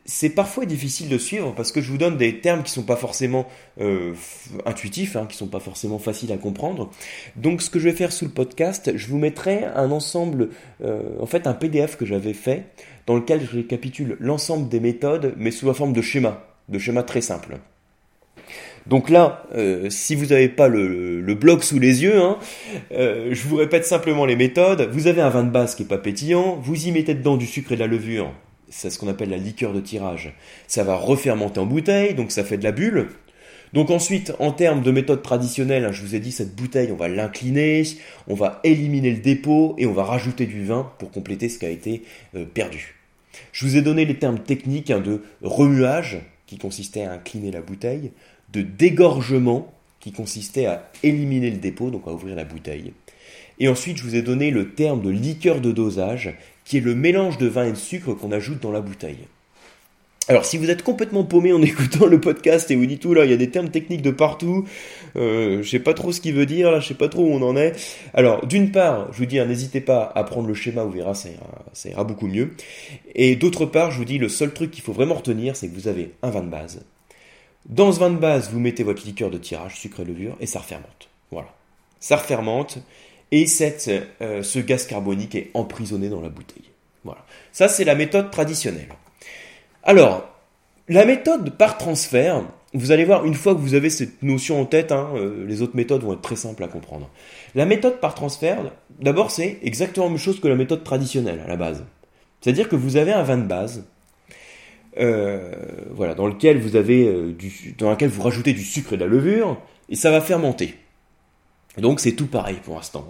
c'est 0.06 0.30
parfois 0.30 0.66
difficile 0.66 1.10
de 1.10 1.18
suivre 1.18 1.54
parce 1.54 1.74
que 1.74 1.82
je 1.82 1.92
vous 1.92 1.98
donne 1.98 2.16
des 2.16 2.40
termes 2.40 2.64
qui 2.64 2.72
sont 2.72 2.84
pas 2.84 2.96
forcément 2.96 3.48
euh, 3.82 4.14
intuitifs, 4.66 5.18
hein, 5.18 5.26
qui 5.28 5.36
sont 5.36 5.48
pas 5.48 5.60
forcément 5.60 6.00
faciles 6.00 6.32
à 6.32 6.38
comprendre. 6.38 6.90
Donc, 7.36 7.62
ce 7.62 7.70
que 7.70 7.80
je 7.80 7.90
vais 7.90 7.96
faire 7.96 8.14
sous 8.14 8.24
le 8.24 8.32
podcast, 8.32 8.94
je 8.96 9.08
vous 9.08 9.18
mettrai 9.18 9.66
un 9.66 9.92
ensemble, 9.92 10.52
euh, 10.86 11.02
en 11.20 11.26
fait, 11.26 11.48
un 11.48 11.54
PDF 11.54 11.98
que 11.98 12.06
j'avais 12.06 12.34
fait 12.34 12.68
dans 13.08 13.18
lequel 13.18 13.46
je 13.46 13.58
récapitule 13.58 14.16
l'ensemble 14.22 14.70
des 14.70 14.80
méthodes, 14.80 15.34
mais 15.36 15.52
sous 15.52 15.66
la 15.66 15.74
forme 15.74 15.92
de 15.92 16.02
schéma, 16.02 16.48
de 16.70 16.80
schéma 16.80 17.04
très 17.04 17.20
simple. 17.20 17.58
Donc 18.90 19.10
là, 19.10 19.44
euh, 19.54 19.90
si 19.90 20.16
vous 20.16 20.28
n'avez 20.28 20.48
pas 20.48 20.70
le, 20.70 21.34
blog 21.36 21.62
sous 21.62 21.78
les 21.78 22.04
yeux, 22.04 22.22
hein, 22.22 22.38
euh, 22.92 23.30
je 23.32 23.48
vous 23.48 23.58
répète 23.58 23.86
simplement 23.86 24.26
les 24.26 24.36
méthodes. 24.36 24.90
Vous 24.92 25.08
avez 25.08 25.22
un 25.22 25.30
vin 25.30 25.44
de 25.44 25.50
base 25.50 25.76
qui 25.76 25.84
est 25.84 25.88
pas 25.88 25.98
pétillant, 25.98 26.56
vous 26.56 26.88
y 26.88 26.92
mettez 26.92 27.14
dedans 27.14 27.36
du 27.36 27.46
sucre 27.46 27.74
et 27.74 27.76
de 27.76 27.82
la 27.82 27.88
levure, 27.88 28.32
c'est 28.70 28.90
ce 28.90 28.98
qu'on 28.98 29.10
appelle 29.10 29.30
la 29.30 29.38
liqueur 29.38 29.74
de 29.74 29.82
tirage. 29.82 30.34
Ça 30.68 30.84
va 30.84 30.96
refermenter 30.96 31.60
en 31.60 31.66
bouteille, 31.66 32.14
donc 32.14 32.32
ça 32.32 32.46
fait 32.46 32.58
de 32.58 32.64
la 32.64 32.72
bulle. 32.72 33.10
Donc 33.74 33.90
ensuite, 33.90 34.34
en 34.40 34.54
termes 34.54 34.82
de 34.82 34.92
méthode 34.92 35.22
traditionnelle, 35.22 35.90
je 35.92 36.02
vous 36.02 36.16
ai 36.16 36.20
dit 36.20 36.32
cette 36.32 36.56
bouteille, 36.56 36.90
on 36.94 36.96
va 36.96 37.10
l'incliner, 37.10 37.84
on 38.30 38.36
va 38.36 38.62
éliminer 38.64 39.12
le 39.12 39.18
dépôt 39.18 39.76
et 39.78 39.86
on 39.86 39.94
va 39.94 40.06
rajouter 40.06 40.46
du 40.46 40.64
vin 40.64 40.90
pour 41.00 41.12
compléter 41.12 41.50
ce 41.50 41.60
qui 41.60 41.66
a 41.66 41.70
été 41.70 42.04
euh, 42.36 42.46
perdu. 42.46 42.96
Je 43.52 43.66
vous 43.66 43.76
ai 43.76 43.82
donné 43.82 44.06
les 44.06 44.16
termes 44.16 44.40
techniques 44.40 44.90
hein, 44.90 45.02
de 45.02 45.22
remuage, 45.42 46.20
qui 46.48 46.58
consistait 46.58 47.04
à 47.04 47.12
incliner 47.12 47.52
la 47.52 47.62
bouteille, 47.62 48.12
de 48.58 48.62
dégorgement 48.64 49.74
qui 50.00 50.12
consistait 50.12 50.66
à 50.66 50.90
éliminer 51.04 51.52
le 51.52 51.58
dépôt, 51.58 51.90
donc 51.90 52.08
à 52.08 52.12
ouvrir 52.12 52.36
la 52.36 52.44
bouteille. 52.44 52.94
Et 53.60 53.68
ensuite, 53.68 53.98
je 53.98 54.04
vous 54.04 54.16
ai 54.16 54.22
donné 54.22 54.52
le 54.52 54.70
terme 54.70 55.02
de 55.02 55.10
liqueur 55.10 55.62
de 55.62 55.72
dosage, 55.72 56.36
qui 56.66 56.78
est 56.78 56.82
le 56.82 56.96
mélange 56.96 57.38
de 57.38 57.48
vin 57.48 57.66
et 57.66 57.72
de 57.72 57.78
sucre 57.78 58.14
qu'on 58.14 58.32
ajoute 58.32 58.62
dans 58.62 58.72
la 58.72 58.82
bouteille. 58.82 59.26
Alors, 60.30 60.44
si 60.44 60.58
vous 60.58 60.70
êtes 60.70 60.84
complètement 60.84 61.24
paumé 61.24 61.54
en 61.54 61.62
écoutant 61.62 62.06
le 62.06 62.20
podcast 62.20 62.70
et 62.70 62.76
vous 62.76 62.86
dites 62.86 63.02
tout 63.02 63.14
là, 63.14 63.26
il 63.26 63.32
y 63.32 63.34
a 63.34 63.38
des 63.38 63.50
termes 63.50 63.70
techniques 63.70 64.02
de 64.02 64.12
partout, 64.12 64.68
euh, 65.16 65.64
je 65.64 65.70
sais 65.70 65.80
pas 65.80 65.94
trop 65.94 66.12
ce 66.12 66.20
qu'il 66.20 66.34
veut 66.34 66.46
dire, 66.46 66.70
là, 66.72 66.80
je 66.80 66.88
sais 66.88 66.94
pas 66.94 67.08
trop 67.08 67.24
où 67.24 67.32
on 67.32 67.42
en 67.42 67.56
est. 67.56 67.74
Alors, 68.14 68.46
d'une 68.46 68.72
part, 68.72 69.12
je 69.14 69.20
vous 69.20 69.26
dis, 69.26 69.40
hein, 69.40 69.46
n'hésitez 69.46 69.82
pas 69.82 70.12
à 70.16 70.24
prendre 70.24 70.48
le 70.48 70.54
schéma, 70.54 70.84
vous 70.84 70.92
verrez, 70.92 71.14
ça 71.74 71.90
ira 71.90 72.04
beaucoup 72.04 72.28
mieux. 72.28 72.52
Et 73.16 73.36
d'autre 73.36 73.66
part, 73.66 73.92
je 73.92 73.98
vous 73.98 74.06
dis, 74.06 74.18
le 74.18 74.30
seul 74.30 74.52
truc 74.52 74.72
qu'il 74.72 74.84
faut 74.84 74.94
vraiment 74.94 75.16
retenir, 75.16 75.56
c'est 75.56 75.70
que 75.70 75.76
vous 75.76 75.88
avez 75.88 76.12
un 76.22 76.30
vin 76.30 76.44
de 76.44 76.50
base, 76.50 76.82
dans 77.68 77.92
ce 77.92 78.00
vin 78.00 78.10
de 78.10 78.18
base, 78.18 78.50
vous 78.52 78.60
mettez 78.60 78.84
votre 78.84 79.06
liqueur 79.06 79.30
de 79.30 79.38
tirage, 79.38 79.76
sucre 79.76 80.00
et 80.00 80.06
levure, 80.06 80.36
et 80.40 80.46
ça 80.46 80.60
refermente. 80.60 81.10
Voilà. 81.32 81.50
Ça 82.00 82.16
refermente, 82.16 82.80
et 83.32 83.46
euh, 84.22 84.44
ce 84.44 84.60
gaz 84.60 84.88
carbonique 84.88 85.36
est 85.36 85.52
emprisonné 85.54 86.10
dans 86.10 86.22
la 86.22 86.30
bouteille. 86.30 86.70
Voilà. 87.04 87.26
Ça, 87.52 87.68
c'est 87.68 87.84
la 87.84 87.96
méthode 87.96 88.32
traditionnelle. 88.32 88.90
Alors, 89.84 90.30
la 90.88 91.06
méthode 91.06 91.58
par 91.58 91.78
transfert, 91.78 92.44
vous 92.74 92.92
allez 92.92 93.04
voir, 93.04 93.26
une 93.26 93.34
fois 93.34 93.54
que 93.54 93.60
vous 93.60 93.74
avez 93.74 93.90
cette 93.90 94.24
notion 94.24 94.62
en 94.62 94.66
tête, 94.66 94.92
hein, 94.92 95.10
euh, 95.16 95.46
les 95.46 95.62
autres 95.62 95.76
méthodes 95.76 96.04
vont 96.04 96.14
être 96.14 96.22
très 96.22 96.36
simples 96.38 96.64
à 96.64 96.68
comprendre. 96.68 97.10
La 97.56 97.66
méthode 97.66 98.00
par 98.00 98.16
transfert, 98.16 98.60
d'abord, 99.00 99.32
c'est 99.32 99.60
exactement 99.62 100.06
la 100.06 100.12
même 100.12 100.20
chose 100.20 100.40
que 100.40 100.48
la 100.48 100.56
méthode 100.56 100.84
traditionnelle 100.84 101.42
à 101.44 101.48
la 101.48 101.58
base. 101.58 101.84
C'est-à-dire 102.40 102.70
que 102.70 102.76
vous 102.76 102.96
avez 102.96 103.12
un 103.12 103.24
vin 103.24 103.38
de 103.38 103.48
base, 103.48 103.86
euh, 105.00 105.52
voilà, 105.92 106.16
dans 106.16 106.28
lequel 106.28 106.60
vous 106.60 106.76
avez 106.76 107.08
euh, 107.08 107.32
du, 107.32 107.76
dans 107.78 107.90
lequel 107.92 108.10
vous 108.10 108.22
rajoutez 108.22 108.54
du 108.54 108.64
sucre 108.64 108.94
et 108.94 108.98
de 108.98 109.04
la 109.04 109.10
levure, 109.10 109.58
et 109.90 109.96
ça 109.96 110.12
va 110.12 110.22
fermenter. 110.22 110.76
Donc 111.78 112.00
c'est 112.00 112.14
tout 112.14 112.28
pareil 112.28 112.58
pour 112.64 112.76
l'instant. 112.76 113.08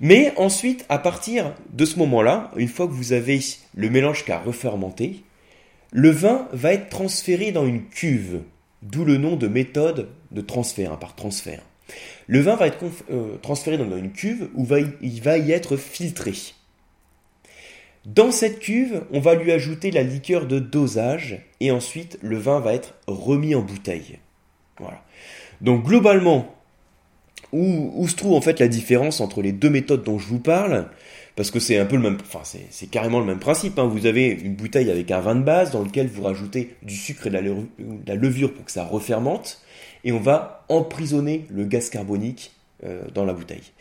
Mais 0.00 0.32
ensuite, 0.36 0.84
à 0.88 0.98
partir 0.98 1.54
de 1.72 1.84
ce 1.84 1.98
moment-là, 2.00 2.50
une 2.56 2.68
fois 2.68 2.86
que 2.86 2.92
vous 2.92 3.12
avez 3.12 3.40
le 3.74 3.90
mélange 3.90 4.24
qui 4.24 4.32
a 4.32 4.38
refermenté, 4.38 5.22
le 5.92 6.10
vin 6.10 6.48
va 6.52 6.72
être 6.72 6.88
transféré 6.88 7.52
dans 7.52 7.64
une 7.66 7.84
cuve, 7.84 8.40
d'où 8.82 9.04
le 9.04 9.16
nom 9.16 9.36
de 9.36 9.46
méthode 9.46 10.08
de 10.32 10.40
transfert, 10.40 10.92
hein, 10.92 10.98
par 11.00 11.14
transfert. 11.14 11.62
Le 12.26 12.40
vin 12.40 12.56
va 12.56 12.66
être 12.66 12.84
euh, 13.10 13.36
transféré 13.38 13.78
dans 13.78 13.96
une 13.96 14.10
cuve 14.10 14.48
où 14.54 14.66
il 15.00 15.22
va 15.22 15.38
y 15.38 15.52
être 15.52 15.76
filtré. 15.76 16.32
Dans 18.06 18.30
cette 18.30 18.60
cuve, 18.60 19.02
on 19.10 19.18
va 19.18 19.34
lui 19.34 19.50
ajouter 19.50 19.90
la 19.90 20.04
liqueur 20.04 20.46
de 20.46 20.60
dosage 20.60 21.42
et 21.58 21.72
ensuite 21.72 22.18
le 22.22 22.38
vin 22.38 22.60
va 22.60 22.72
être 22.72 22.94
remis 23.08 23.56
en 23.56 23.62
bouteille. 23.62 24.20
Voilà. 24.78 25.02
Donc 25.60 25.84
globalement, 25.84 26.54
où, 27.50 28.06
se 28.06 28.14
trouve 28.14 28.34
en 28.34 28.40
fait 28.40 28.60
la 28.60 28.68
différence 28.68 29.20
entre 29.20 29.42
les 29.42 29.50
deux 29.50 29.70
méthodes 29.70 30.04
dont 30.04 30.20
je 30.20 30.28
vous 30.28 30.38
parle? 30.38 30.88
Parce 31.34 31.50
que 31.50 31.58
c'est 31.58 31.78
un 31.78 31.84
peu 31.84 31.96
le 31.96 32.02
même, 32.02 32.18
enfin 32.20 32.42
c'est 32.70 32.86
carrément 32.86 33.18
le 33.18 33.26
même 33.26 33.40
principe. 33.40 33.76
Hein. 33.76 33.86
Vous 33.86 34.06
avez 34.06 34.28
une 34.28 34.54
bouteille 34.54 34.90
avec 34.90 35.10
un 35.10 35.20
vin 35.20 35.34
de 35.34 35.42
base 35.42 35.72
dans 35.72 35.82
lequel 35.82 36.06
vous 36.06 36.22
rajoutez 36.22 36.76
du 36.82 36.94
sucre 36.94 37.26
et 37.26 37.30
de 37.30 38.06
la 38.06 38.14
levure 38.14 38.54
pour 38.54 38.64
que 38.64 38.72
ça 38.72 38.84
refermente 38.84 39.60
et 40.04 40.12
on 40.12 40.20
va 40.20 40.64
emprisonner 40.68 41.44
le 41.50 41.64
gaz 41.64 41.90
carbonique 41.90 42.52
euh, 42.84 43.02
dans 43.12 43.24
la 43.24 43.32
bouteille. 43.32 43.72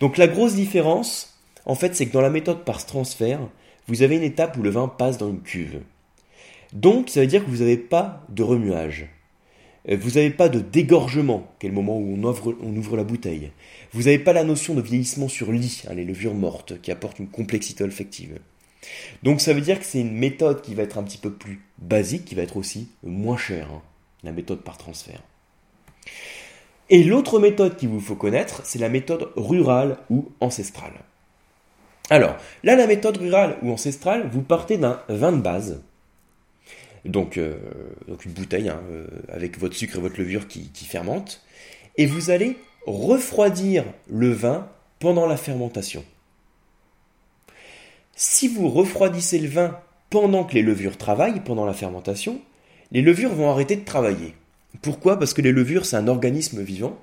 Donc 0.00 0.18
la 0.18 0.28
grosse 0.28 0.54
différence, 0.54 1.38
en 1.64 1.74
fait, 1.74 1.96
c'est 1.96 2.04
que 2.04 2.12
dans 2.12 2.20
la 2.20 2.30
méthode 2.30 2.64
par 2.64 2.84
transfert, 2.84 3.40
vous 3.90 4.02
avez 4.02 4.14
une 4.14 4.22
étape 4.22 4.56
où 4.56 4.62
le 4.62 4.70
vin 4.70 4.86
passe 4.86 5.18
dans 5.18 5.28
une 5.28 5.42
cuve. 5.42 5.80
Donc, 6.72 7.10
ça 7.10 7.20
veut 7.20 7.26
dire 7.26 7.44
que 7.44 7.50
vous 7.50 7.56
n'avez 7.56 7.76
pas 7.76 8.24
de 8.28 8.44
remuage. 8.44 9.08
Euh, 9.88 9.96
vous 10.00 10.10
n'avez 10.10 10.30
pas 10.30 10.48
de 10.48 10.60
dégorgement, 10.60 11.52
qui 11.58 11.66
est 11.66 11.70
le 11.70 11.74
moment 11.74 11.98
où 11.98 12.16
on 12.16 12.76
ouvre, 12.76 12.96
la 12.96 13.02
bouteille. 13.02 13.50
Vous 13.92 14.04
n'avez 14.04 14.20
pas 14.20 14.32
la 14.32 14.44
notion 14.44 14.74
de 14.74 14.80
vieillissement 14.80 15.26
sur 15.26 15.50
lit, 15.50 15.82
hein, 15.88 15.94
les 15.94 16.04
levures 16.04 16.34
mortes, 16.34 16.80
qui 16.80 16.92
apportent 16.92 17.18
une 17.18 17.30
complexité 17.30 17.82
olfactive. 17.82 18.38
Donc 19.24 19.40
ça 19.40 19.52
veut 19.52 19.60
dire 19.60 19.80
que 19.80 19.84
c'est 19.84 20.00
une 20.00 20.16
méthode 20.16 20.62
qui 20.62 20.76
va 20.76 20.84
être 20.84 20.96
un 20.96 21.02
petit 21.02 21.18
peu 21.18 21.32
plus 21.32 21.60
basique, 21.78 22.24
qui 22.26 22.36
va 22.36 22.42
être 22.42 22.56
aussi 22.56 22.90
moins 23.02 23.36
chère, 23.36 23.72
hein, 23.72 23.82
la 24.22 24.30
méthode 24.30 24.60
par 24.60 24.78
transfert. 24.78 25.20
Et 26.90 27.02
l'autre 27.02 27.40
méthode 27.40 27.76
qu'il 27.76 27.88
vous 27.88 28.00
faut 28.00 28.14
connaître, 28.14 28.62
c'est 28.64 28.78
la 28.78 28.88
méthode 28.88 29.32
rurale 29.34 29.98
ou 30.10 30.28
ancestrale. 30.38 31.04
Alors, 32.10 32.36
là, 32.64 32.74
la 32.74 32.88
méthode 32.88 33.18
rurale 33.18 33.56
ou 33.62 33.70
ancestrale, 33.70 34.28
vous 34.30 34.42
partez 34.42 34.76
d'un 34.76 35.00
vin 35.08 35.30
de 35.30 35.40
base, 35.40 35.80
donc, 37.04 37.38
euh, 37.38 37.54
une 38.24 38.32
bouteille 38.32 38.68
hein, 38.68 38.80
euh, 38.90 39.06
avec 39.28 39.58
votre 39.58 39.74
sucre 39.74 39.96
et 39.96 40.00
votre 40.00 40.18
levure 40.18 40.48
qui, 40.48 40.70
qui 40.70 40.84
fermente, 40.84 41.42
et 41.96 42.06
vous 42.06 42.30
allez 42.30 42.56
refroidir 42.86 43.84
le 44.08 44.30
vin 44.32 44.68
pendant 44.98 45.26
la 45.26 45.36
fermentation. 45.36 46.04
Si 48.14 48.48
vous 48.48 48.68
refroidissez 48.68 49.38
le 49.38 49.48
vin 49.48 49.78
pendant 50.10 50.44
que 50.44 50.54
les 50.54 50.62
levures 50.62 50.98
travaillent, 50.98 51.40
pendant 51.40 51.64
la 51.64 51.72
fermentation, 51.72 52.40
les 52.92 53.02
levures 53.02 53.34
vont 53.34 53.50
arrêter 53.50 53.76
de 53.76 53.84
travailler. 53.84 54.34
Pourquoi? 54.82 55.18
Parce 55.18 55.32
que 55.32 55.42
les 55.42 55.52
levures, 55.52 55.86
c'est 55.86 55.96
un 55.96 56.08
organisme 56.08 56.60
vivant. 56.60 56.98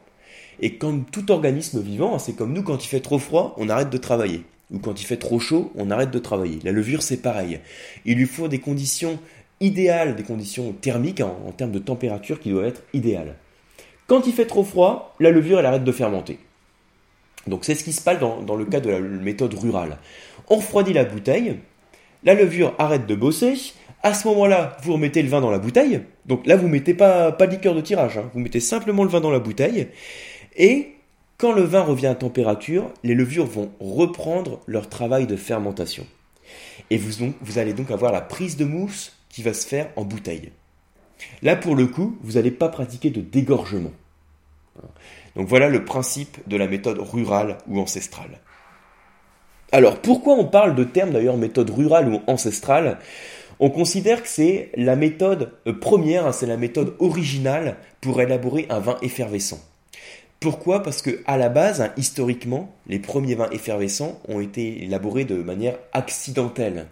Et 0.59 0.75
comme 0.75 1.05
tout 1.05 1.31
organisme 1.31 1.81
vivant, 1.81 2.19
c'est 2.19 2.33
comme 2.33 2.53
nous, 2.53 2.63
quand 2.63 2.83
il 2.83 2.87
fait 2.87 2.99
trop 2.99 3.19
froid, 3.19 3.55
on 3.57 3.69
arrête 3.69 3.89
de 3.89 3.97
travailler 3.97 4.43
ou 4.71 4.79
quand 4.79 4.99
il 5.01 5.05
fait 5.05 5.17
trop 5.17 5.39
chaud, 5.39 5.71
on 5.75 5.91
arrête 5.91 6.11
de 6.11 6.19
travailler. 6.19 6.59
La 6.63 6.71
levure, 6.71 7.01
c'est 7.01 7.21
pareil. 7.21 7.59
Il 8.05 8.17
lui 8.17 8.25
faut 8.25 8.47
des 8.47 8.59
conditions 8.59 9.19
idéales, 9.59 10.15
des 10.15 10.23
conditions 10.23 10.73
thermiques 10.73 11.21
en, 11.21 11.51
termes 11.51 11.71
de 11.71 11.79
température 11.79 12.39
qui 12.39 12.49
doivent 12.49 12.65
être 12.65 12.83
idéales. 12.93 13.35
Quand 14.07 14.27
il 14.27 14.33
fait 14.33 14.45
trop 14.45 14.63
froid, 14.63 15.15
la 15.19 15.31
levure, 15.31 15.59
elle 15.59 15.65
arrête 15.65 15.83
de 15.83 15.91
fermenter. 15.91 16.39
Donc 17.47 17.63
c'est 17.63 17.75
ce 17.75 17.83
qui 17.83 17.93
se 17.93 18.01
passe 18.01 18.19
dans, 18.19 18.55
le 18.55 18.65
cas 18.65 18.79
de 18.79 18.89
la 18.89 18.99
méthode 18.99 19.53
rurale. 19.53 19.97
On 20.49 20.57
refroidit 20.57 20.93
la 20.93 21.05
bouteille, 21.05 21.59
la 22.23 22.33
levure 22.33 22.73
arrête 22.77 23.05
de 23.05 23.15
bosser, 23.15 23.55
à 24.03 24.13
ce 24.13 24.27
moment-là, 24.27 24.77
vous 24.83 24.93
remettez 24.93 25.21
le 25.21 25.29
vin 25.29 25.41
dans 25.41 25.49
la 25.49 25.59
bouteille. 25.59 26.01
Donc 26.25 26.45
là, 26.45 26.55
vous 26.55 26.67
mettez 26.67 26.93
pas, 26.93 27.31
pas 27.31 27.47
de 27.47 27.51
liqueur 27.53 27.73
de 27.73 27.81
tirage, 27.81 28.17
hein. 28.17 28.29
vous 28.33 28.39
mettez 28.39 28.59
simplement 28.59 29.03
le 29.03 29.09
vin 29.09 29.21
dans 29.21 29.31
la 29.31 29.39
bouteille. 29.39 29.87
Et 30.55 30.96
quand 31.37 31.51
le 31.51 31.61
vin 31.61 31.81
revient 31.81 32.07
à 32.07 32.15
température, 32.15 32.91
les 33.03 33.13
levures 33.13 33.45
vont 33.45 33.71
reprendre 33.79 34.59
leur 34.65 34.89
travail 34.89 35.27
de 35.27 35.35
fermentation. 35.35 36.05
Et 36.89 36.97
vous, 36.97 37.59
allez 37.59 37.73
donc 37.73 37.91
avoir 37.91 38.11
la 38.11 38.21
prise 38.21 38.57
de 38.57 38.65
mousse 38.65 39.13
qui 39.29 39.43
va 39.43 39.53
se 39.53 39.67
faire 39.67 39.89
en 39.95 40.03
bouteille. 40.03 40.51
Là, 41.43 41.55
pour 41.55 41.75
le 41.75 41.87
coup, 41.87 42.17
vous 42.21 42.33
n'allez 42.33 42.51
pas 42.51 42.69
pratiquer 42.69 43.09
de 43.09 43.21
dégorgement. 43.21 43.91
Donc 45.35 45.47
voilà 45.47 45.69
le 45.69 45.85
principe 45.85 46.37
de 46.47 46.57
la 46.57 46.67
méthode 46.67 46.99
rurale 46.99 47.57
ou 47.67 47.79
ancestrale. 47.79 48.39
Alors 49.71 49.99
pourquoi 49.99 50.35
on 50.35 50.45
parle 50.45 50.75
de 50.75 50.83
terme 50.83 51.11
d'ailleurs 51.11 51.37
méthode 51.37 51.69
rurale 51.69 52.09
ou 52.09 52.21
ancestrale? 52.27 52.99
On 53.59 53.69
considère 53.69 54.21
que 54.21 54.29
c'est 54.29 54.71
la 54.75 54.95
méthode 54.95 55.51
première, 55.81 56.27
hein, 56.27 56.31
c'est 56.31 56.45
la 56.45 56.57
méthode 56.57 56.95
originale 56.99 57.77
pour 58.01 58.21
élaborer 58.21 58.67
un 58.69 58.79
vin 58.79 58.97
effervescent. 59.01 59.59
Pourquoi? 60.39 60.83
Parce 60.83 61.01
que 61.01 61.21
à 61.25 61.37
la 61.37 61.49
base, 61.49 61.81
hein, 61.81 61.91
historiquement, 61.97 62.73
les 62.87 62.99
premiers 62.99 63.35
vins 63.35 63.49
effervescents 63.49 64.19
ont 64.27 64.39
été 64.39 64.83
élaborés 64.83 65.25
de 65.25 65.35
manière 65.35 65.77
accidentelle. 65.93 66.87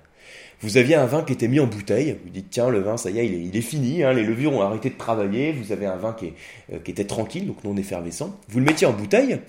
vous 0.61 0.77
aviez 0.77 0.95
un 0.95 1.05
vin 1.05 1.21
qui 1.21 1.33
était 1.33 1.47
mis 1.47 1.59
en 1.59 1.67
bouteille. 1.67 2.17
Vous 2.23 2.31
dites, 2.31 2.47
tiens, 2.49 2.69
le 2.69 2.79
vin, 2.79 2.97
ça 2.97 3.11
y 3.11 3.19
est, 3.19 3.27
il 3.27 3.55
est, 3.55 3.61
fini. 3.61 4.03
Hein, 4.03 4.13
les 4.13 4.23
levures 4.23 4.53
ont 4.53 4.61
arrêté 4.61 4.89
de 4.89 4.97
travailler. 4.97 5.51
Vous 5.51 5.71
avez 5.71 5.85
un 5.85 5.97
vin 5.97 6.13
qui, 6.13 6.33
euh, 6.73 6.79
qui, 6.79 6.89
était 6.89 7.05
tranquille, 7.05 7.45
donc 7.45 7.63
non 7.63 7.77
effervescent. 7.77 8.35
Vous 8.49 8.59
le 8.59 8.65
mettiez 8.65 8.87
en 8.87 8.93
bouteille. 8.93 9.39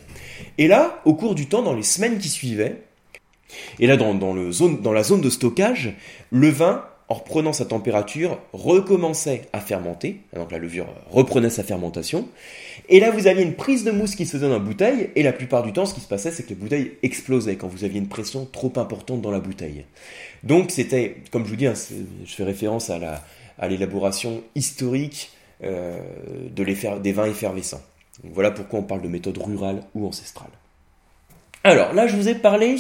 Et 0.59 0.69
là, 0.69 1.01
au 1.07 1.15
cours 1.15 1.35
du 1.35 1.47
temps, 1.47 1.63
dans 1.63 1.75
les 1.75 1.83
semaines 1.83 2.19
qui 2.19 2.29
suivaient, 2.29 2.83
et 3.79 3.87
là, 3.87 3.97
dans 3.97 4.93
la 4.93 5.03
zone 5.03 5.21
de 5.21 5.31
stockage, 5.31 5.95
le 6.31 6.49
vin 6.49 6.85
en 7.09 7.15
reprenant 7.15 7.53
sa 7.53 7.65
température, 7.65 8.39
recommençait 8.53 9.43
à 9.53 9.61
fermenter, 9.61 10.21
donc 10.35 10.51
la 10.51 10.59
levure 10.59 10.89
reprenait 11.09 11.51
sa 11.51 11.63
fermentation, 11.63 12.29
et 12.89 12.99
là 12.99 13.11
vous 13.11 13.29
aviez 13.29 13.45
une 13.45 13.55
prise 13.55 13.85
de 13.85 13.93
mousse 13.93 14.17
qui 14.17 14.27
se 14.27 14.37
dans 14.37 14.49
la 14.49 14.59
bouteille, 14.59 15.11
et 15.15 15.23
la 15.23 15.33
plupart 15.33 15.63
du 15.63 15.73
temps 15.73 15.87
ce 15.87 15.95
qui 15.95 16.01
se 16.01 16.09
passait 16.09 16.33
c'est 16.33 16.43
que 16.43 16.49
les 16.49 16.57
bouteilles 16.57 16.93
explosaient 17.03 17.57
quand 17.57 17.69
vous 17.69 17.85
aviez 17.85 17.99
une 17.99 18.09
pression 18.09 18.45
trop 18.51 18.73
importante 18.77 19.23
dans 19.23 19.31
la 19.31 19.41
bouteille. 19.41 19.85
Donc 20.43 20.71
c'était, 20.71 21.17
comme 21.31 21.45
je 21.45 21.51
vous 21.51 21.57
dis, 21.57 21.67
hein, 21.67 21.75
je 22.25 22.35
fais 22.35 22.45
référence 22.45 22.91
à 22.91 23.69
l'élaboration 23.69 24.43
historique 24.55 25.31
euh, 25.65 25.99
de 26.51 26.99
des 26.99 27.13
vins 27.13 27.27
effervescents. 27.27 27.81
voilà 28.25 28.51
pourquoi 28.51 28.81
on 28.81 28.83
parle 28.83 29.03
de 29.03 29.09
méthode 29.09 29.39
rurale 29.39 29.83
ou 29.95 30.07
ancestrale. 30.07 30.51
Alors 31.67 31.95
là, 31.95 32.07
je 32.07 32.15
vous 32.15 32.29
ai 32.29 32.35
parlé 32.35 32.77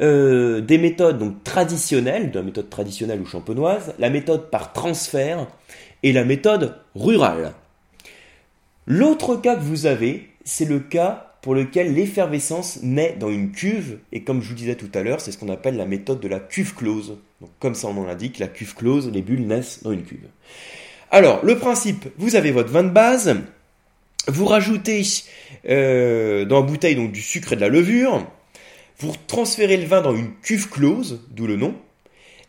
euh, 0.00 0.60
des 0.60 0.78
méthodes 0.78 1.18
donc 1.18 1.44
traditionnelles, 1.44 2.30
de 2.30 2.38
la 2.38 2.44
méthode 2.44 2.70
traditionnelle 2.70 3.20
ou 3.20 3.26
champenoise, 3.26 3.94
la 3.98 4.10
méthode 4.10 4.50
par 4.50 4.72
transfert 4.72 5.46
et 6.02 6.12
la 6.12 6.24
méthode 6.24 6.76
rurale. 6.94 7.52
L'autre 8.86 9.36
cas 9.36 9.56
que 9.56 9.62
vous 9.62 9.86
avez, 9.86 10.28
c'est 10.44 10.68
le 10.68 10.78
cas 10.78 11.34
pour 11.42 11.54
lequel 11.54 11.94
l'effervescence 11.94 12.82
naît 12.82 13.16
dans 13.18 13.28
une 13.28 13.52
cuve, 13.52 13.98
et 14.12 14.22
comme 14.22 14.40
je 14.40 14.48
vous 14.48 14.54
disais 14.54 14.76
tout 14.76 14.90
à 14.94 15.02
l'heure, 15.02 15.20
c'est 15.20 15.30
ce 15.30 15.36
qu'on 15.36 15.50
appelle 15.50 15.76
la 15.76 15.84
méthode 15.84 16.20
de 16.20 16.28
la 16.28 16.40
cuve 16.40 16.74
close. 16.74 17.18
Comme 17.60 17.74
ça 17.74 17.88
on 17.88 17.98
en 17.98 18.06
la 18.06 18.48
cuve 18.48 18.74
close, 18.74 19.10
les 19.12 19.20
bulles 19.20 19.46
naissent 19.46 19.82
dans 19.82 19.92
une 19.92 20.04
cuve. 20.04 20.26
Alors, 21.10 21.44
le 21.44 21.58
principe, 21.58 22.08
vous 22.16 22.34
avez 22.34 22.50
votre 22.50 22.70
vin 22.70 22.82
de 22.82 22.88
base, 22.88 23.36
vous 24.26 24.46
rajoutez 24.46 25.02
euh, 25.68 26.44
dans 26.44 26.60
la 26.60 26.66
bouteille 26.66 26.96
du 27.08 27.20
sucre 27.20 27.52
et 27.52 27.56
de 27.56 27.60
la 27.60 27.68
levure. 27.68 28.26
Vous 29.04 29.12
transférez 29.26 29.76
le 29.76 29.84
vin 29.84 30.00
dans 30.00 30.16
une 30.16 30.32
cuve 30.40 30.70
close, 30.70 31.20
d'où 31.30 31.46
le 31.46 31.56
nom. 31.56 31.74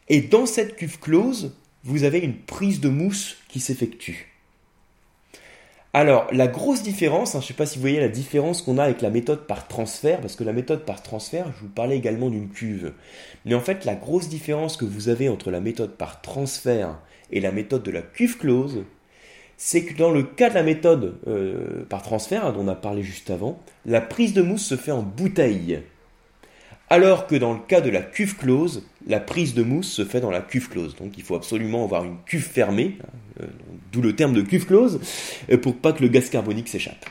Et 0.08 0.22
dans 0.22 0.46
cette 0.46 0.78
cuve 0.78 1.00
close, 1.00 1.54
vous 1.84 2.06
avez 2.06 2.20
une 2.20 2.38
prise 2.38 2.80
de 2.80 2.88
mousse 2.88 3.36
qui 3.50 3.60
s'effectue. 3.60 4.32
Alors, 5.92 6.28
la 6.32 6.48
grosse 6.48 6.82
différence, 6.82 7.36
hein, 7.36 7.40
je 7.42 7.44
ne 7.44 7.48
sais 7.50 7.54
pas 7.56 7.66
si 7.66 7.76
vous 7.76 7.82
voyez 7.82 8.00
la 8.00 8.08
différence 8.08 8.62
qu'on 8.62 8.78
a 8.78 8.86
avec 8.86 9.02
la 9.02 9.10
méthode 9.10 9.48
par 9.48 9.68
transfert, 9.68 10.22
parce 10.22 10.38
que 10.38 10.46
la 10.46 10.54
méthode 10.54 10.86
par 10.86 11.04
transfert, 11.04 11.52
je 11.58 11.64
vous 11.64 11.70
parlais 11.70 11.98
également 11.98 12.30
d'une 12.30 12.48
cuve. 12.48 12.94
Mais 13.44 13.54
en 13.54 13.60
fait, 13.60 13.84
la 13.84 13.96
grosse 13.96 14.30
différence 14.30 14.78
que 14.78 14.86
vous 14.86 15.10
avez 15.10 15.28
entre 15.28 15.52
la 15.52 15.60
méthode 15.60 15.98
par 15.98 16.22
transfert 16.22 16.98
et 17.32 17.42
la 17.42 17.52
méthode 17.52 17.84
de 17.84 17.92
la 17.92 18.02
cuve 18.02 18.38
close, 18.38 18.86
c'est 19.58 19.84
que 19.84 19.98
dans 19.98 20.12
le 20.12 20.24
cas 20.24 20.50
de 20.50 20.56
la 20.56 20.64
méthode 20.64 21.18
euh, 21.28 21.84
par 21.90 22.02
transfert, 22.02 22.46
hein, 22.46 22.54
dont 22.54 22.64
on 22.64 22.70
a 22.70 22.76
parlé 22.76 23.04
juste 23.04 23.30
avant, 23.30 23.60
la 23.86 24.00
prise 24.00 24.34
de 24.34 24.42
mousse 24.42 24.66
se 24.66 24.78
fait 24.78 24.94
en 24.94 25.04
bouteille. 25.04 25.84
Alors 26.90 27.26
que 27.26 27.36
dans 27.36 27.54
le 27.54 27.60
cas 27.60 27.82
de 27.82 27.90
la 27.90 28.02
cuve 28.02 28.38
close, 28.38 28.84
la 29.08 29.20
prise 29.20 29.54
de 29.54 29.64
mousse 29.64 29.92
se 29.92 30.06
fait 30.06 30.22
dans 30.22 30.30
la 30.30 30.42
cuve 30.42 30.70
close. 30.70 30.96
Donc 30.96 31.18
il 31.18 31.24
faut 31.24 31.36
absolument 31.36 31.84
avoir 31.84 32.04
une 32.04 32.18
cuve 32.26 32.48
fermée, 32.48 32.98
hein, 33.02 33.08
euh, 33.42 33.48
d'où 33.92 34.02
le 34.02 34.16
terme 34.16 34.34
de 34.34 34.42
cuve 34.42 34.66
close, 34.66 35.00
euh, 35.52 35.58
pour 35.58 35.76
pas 35.76 35.94
que 35.94 36.04
le 36.04 36.10
gaz 36.10 36.30
carbonique 36.30 36.70
s'échappe. 36.70 37.06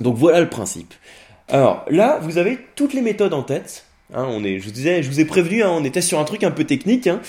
Donc 0.00 0.16
voilà 0.16 0.40
le 0.40 0.48
principe. 0.48 0.94
Alors 1.48 1.84
là, 1.90 2.18
vous 2.22 2.38
avez 2.38 2.58
toutes 2.76 2.92
les 2.92 3.02
méthodes 3.02 3.34
en 3.34 3.42
tête. 3.42 3.86
Hein, 4.14 4.26
on 4.30 4.42
est, 4.42 4.58
je 4.58 4.64
vous 4.64 4.70
disais, 4.70 5.02
je 5.02 5.10
vous 5.10 5.20
ai 5.20 5.26
prévenu, 5.26 5.62
hein, 5.62 5.70
on 5.70 5.84
était 5.84 6.00
sur 6.00 6.18
un 6.18 6.24
truc 6.24 6.42
un 6.42 6.50
peu 6.50 6.64
technique. 6.64 7.06
Hein. 7.06 7.20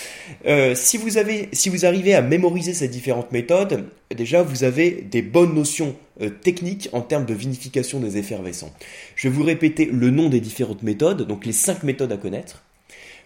Euh, 0.46 0.76
si 0.76 0.98
vous 0.98 1.18
avez, 1.18 1.50
si 1.52 1.68
vous 1.68 1.86
arrivez 1.86 2.16
à 2.16 2.22
mémoriser 2.22 2.74
ces 2.74 2.88
différentes 2.88 3.34
méthodes, 3.34 3.90
déjà 4.16 4.44
vous 4.44 4.64
avez 4.64 4.92
des 4.92 5.22
bonnes 5.22 5.54
notions 5.54 5.98
euh, 6.22 6.30
techniques 6.30 6.88
en 6.94 7.02
termes 7.02 7.26
de 7.26 7.34
vinification 7.34 8.00
des 8.00 8.18
effervescents. 8.18 8.74
Je 9.16 9.28
vais 9.28 9.36
vous 9.36 9.44
répéter 9.44 9.90
le 9.92 10.10
nom 10.10 10.30
des 10.30 10.40
différentes 10.40 10.82
méthodes, 10.82 11.28
donc 11.28 11.46
les 11.46 11.52
cinq 11.52 11.84
méthodes 11.84 12.14
à 12.14 12.18
connaître. 12.18 12.64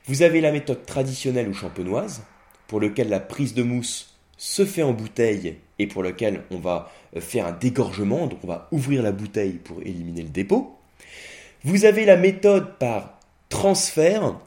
Vous 0.08 0.24
avez 0.24 0.42
la 0.42 0.52
méthode 0.52 0.86
traditionnelle 0.86 1.48
ou 1.48 1.54
champenoise, 1.54 2.24
pour 2.68 2.80
lequel 2.80 3.10
la 3.10 3.20
prise 3.20 3.54
de 3.54 3.62
mousse 3.62 4.16
se 4.36 4.66
fait 4.66 4.82
en 4.82 4.94
bouteille 4.94 5.58
et 5.78 5.86
pour 5.86 6.02
lequel 6.02 6.42
on 6.50 6.58
va 6.58 6.92
euh, 7.16 7.22
faire 7.22 7.46
un 7.46 7.52
dégorgement, 7.52 8.26
donc 8.26 8.40
on 8.44 8.48
va 8.48 8.68
ouvrir 8.72 9.04
la 9.04 9.12
bouteille 9.12 9.60
pour 9.64 9.80
éliminer 9.82 10.24
le 10.24 10.30
dépôt. 10.30 10.76
Vous 11.64 11.86
avez 11.86 12.04
la 12.04 12.18
méthode 12.18 12.78
par 12.80 13.13
transfert 13.54 14.40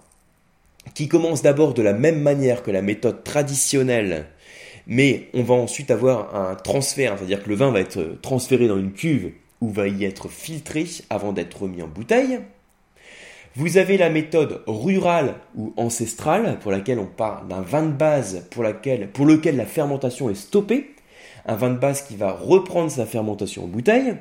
qui 0.95 1.07
commence 1.07 1.41
d'abord 1.41 1.75
de 1.75 1.83
la 1.83 1.93
même 1.93 2.21
manière 2.21 2.65
que 2.65 2.73
la 2.73 2.83
méthode 2.83 3.23
traditionnelle, 3.23 4.27
mais 4.89 5.29
on 5.33 5.45
va 5.45 5.55
ensuite 5.55 5.93
avoir 5.93 6.35
un 6.35 6.57
transfert, 6.57 7.15
c'est-à-dire 7.17 7.43
que 7.43 7.49
le 7.49 7.55
vin 7.55 7.71
va 7.71 7.79
être 7.79 8.19
transféré 8.21 8.67
dans 8.67 8.79
une 8.79 8.93
cuve 8.93 9.31
ou 9.61 9.71
va 9.71 9.87
y 9.87 10.05
être 10.05 10.29
filtré 10.29 10.87
avant 11.09 11.33
d'être 11.33 11.69
mis 11.69 11.83
en 11.83 11.87
bouteille. 11.87 12.41
Vous 13.55 13.79
avez 13.79 13.97
la 13.97 14.11
méthode 14.11 14.63
rurale 14.67 15.37
ou 15.55 15.73
ancestrale, 15.77 16.59
pour 16.59 16.73
laquelle 16.73 16.99
on 16.99 17.07
parle 17.07 17.47
d'un 17.47 17.63
vin 17.63 17.85
de 17.85 17.93
base 17.93 18.45
pour, 18.51 18.65
laquelle, 18.65 19.09
pour 19.09 19.25
lequel 19.25 19.57
la 19.57 19.67
fermentation 19.67 20.29
est 20.31 20.35
stoppée, 20.35 20.95
un 21.47 21.55
vin 21.55 21.71
de 21.71 21.79
base 21.79 22.03
qui 22.03 22.17
va 22.17 22.33
reprendre 22.33 22.91
sa 22.91 23.07
fermentation 23.07 23.65
en 23.65 23.69
bouteille. 23.69 24.17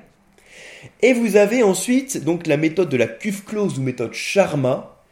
Et 1.02 1.14
vous 1.14 1.36
avez 1.36 1.64
ensuite 1.64 2.24
donc 2.24 2.48
la 2.48 2.58
méthode 2.58 2.90
de 2.90 2.98
la 2.98 3.08
cuve 3.08 3.44
close 3.44 3.80
ou 3.80 3.82
méthode 3.82 4.14
Charma, 4.14 5.04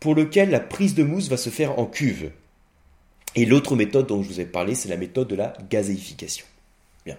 pour 0.00 0.14
lequel 0.14 0.50
la 0.50 0.60
prise 0.60 0.94
de 0.94 1.02
mousse 1.02 1.28
va 1.28 1.36
se 1.36 1.50
faire 1.50 1.78
en 1.78 1.86
cuve. 1.86 2.30
Et 3.36 3.44
l'autre 3.44 3.76
méthode 3.76 4.06
dont 4.06 4.22
je 4.22 4.28
vous 4.28 4.40
ai 4.40 4.44
parlé, 4.44 4.74
c'est 4.74 4.88
la 4.88 4.96
méthode 4.96 5.28
de 5.28 5.36
la 5.36 5.52
gazéification. 5.70 6.46
Bien. 7.04 7.16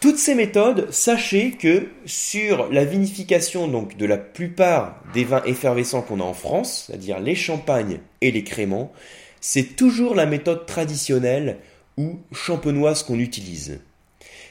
Toutes 0.00 0.18
ces 0.18 0.34
méthodes, 0.34 0.90
sachez 0.90 1.52
que 1.52 1.88
sur 2.04 2.70
la 2.70 2.84
vinification 2.84 3.68
donc 3.68 3.96
de 3.96 4.04
la 4.04 4.18
plupart 4.18 5.02
des 5.14 5.24
vins 5.24 5.42
effervescents 5.44 6.02
qu'on 6.02 6.20
a 6.20 6.24
en 6.24 6.34
France, 6.34 6.84
c'est-à-dire 6.86 7.20
les 7.20 7.34
champagnes 7.34 8.00
et 8.20 8.30
les 8.30 8.44
créments, 8.44 8.92
c'est 9.40 9.76
toujours 9.76 10.14
la 10.14 10.26
méthode 10.26 10.66
traditionnelle 10.66 11.58
ou 11.96 12.18
champenoise 12.32 13.02
qu'on 13.02 13.18
utilise. 13.18 13.80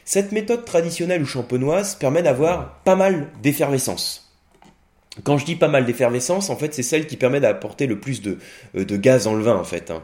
Cette 0.06 0.32
méthode 0.32 0.66
traditionnelle 0.66 1.22
ou 1.22 1.26
champenoise 1.26 1.96
permet 1.96 2.24
d'avoir 2.24 2.80
pas 2.84 2.96
mal 2.96 3.30
d'effervescence. 3.42 4.24
Quand 5.24 5.38
je 5.38 5.46
dis 5.46 5.56
pas 5.56 5.68
mal 5.68 5.86
d'effervescence, 5.86 6.50
en 6.50 6.56
fait, 6.56 6.74
c'est 6.74 6.84
celle 6.84 7.06
qui 7.06 7.18
permet 7.18 7.40
d'apporter 7.40 7.86
le 7.86 8.00
plus 8.00 8.22
de, 8.22 8.40
euh, 8.76 8.86
gaz 8.98 9.26
dans 9.26 9.36
le 9.36 9.44
vin, 9.44 9.56
en 9.56 9.64
fait. 9.64 9.92
Hein. 9.92 10.04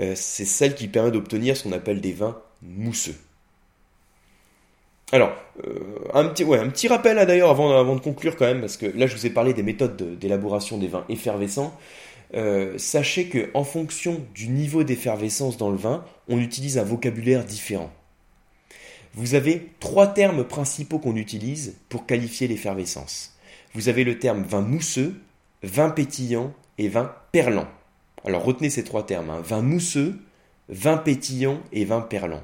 Euh, 0.00 0.12
c'est 0.14 0.44
celle 0.44 0.74
qui 0.74 0.86
permet 0.86 1.10
d'obtenir 1.10 1.56
ce 1.56 1.62
qu'on 1.62 1.72
appelle 1.72 2.00
des 2.00 2.12
vins 2.12 2.38
mousseux. 2.62 3.16
Alors, 5.12 5.32
euh, 5.66 5.80
un, 6.12 6.26
petit, 6.26 6.88
rappel 6.88 7.16
d'ailleurs 7.26 7.50
avant, 7.50 7.76
avant 7.78 7.94
de 7.94 8.00
conclure 8.00 8.36
quand 8.36 8.46
même, 8.46 8.60
parce 8.60 8.76
que 8.76 8.86
là 8.86 9.06
je 9.06 9.14
vous 9.14 9.26
ai 9.26 9.30
parlé 9.30 9.54
des 9.54 9.62
méthodes 9.62 10.18
d'élaboration 10.18 10.78
des 10.78 10.88
vins 10.88 11.04
effervescents. 11.08 11.78
sachez 12.76 13.26
que 13.26 13.50
en 13.54 13.62
fonction 13.62 14.20
du 14.34 14.48
niveau 14.48 14.82
d'effervescence 14.82 15.56
dans 15.56 15.70
le 15.70 15.76
vin, 15.76 16.04
on 16.28 16.38
utilise 16.38 16.78
un 16.78 16.84
vocabulaire 16.84 17.44
différent. 17.44 17.92
Vous 19.16 19.34
avez 19.34 19.70
trois 19.78 20.08
termes 20.08 20.44
principaux 20.44 20.98
qu'on 20.98 21.14
utilise 21.14 21.76
pour 21.88 22.04
qualifier 22.04 22.48
l'effervescence. 22.48 23.36
Vous 23.72 23.88
avez 23.88 24.02
le 24.02 24.18
terme 24.18 24.42
vin 24.42 24.60
mousseux, 24.60 25.14
vin 25.62 25.90
pétillant 25.90 26.52
et 26.78 26.88
vin 26.88 27.12
perlant. 27.30 27.68
Alors 28.24 28.44
retenez 28.44 28.70
ces 28.70 28.82
trois 28.82 29.06
termes, 29.06 29.30
hein. 29.30 29.40
vin 29.44 29.62
mousseux, 29.62 30.18
vin 30.68 30.96
pétillant 30.96 31.60
et 31.72 31.84
vin 31.84 32.00
perlant. 32.00 32.42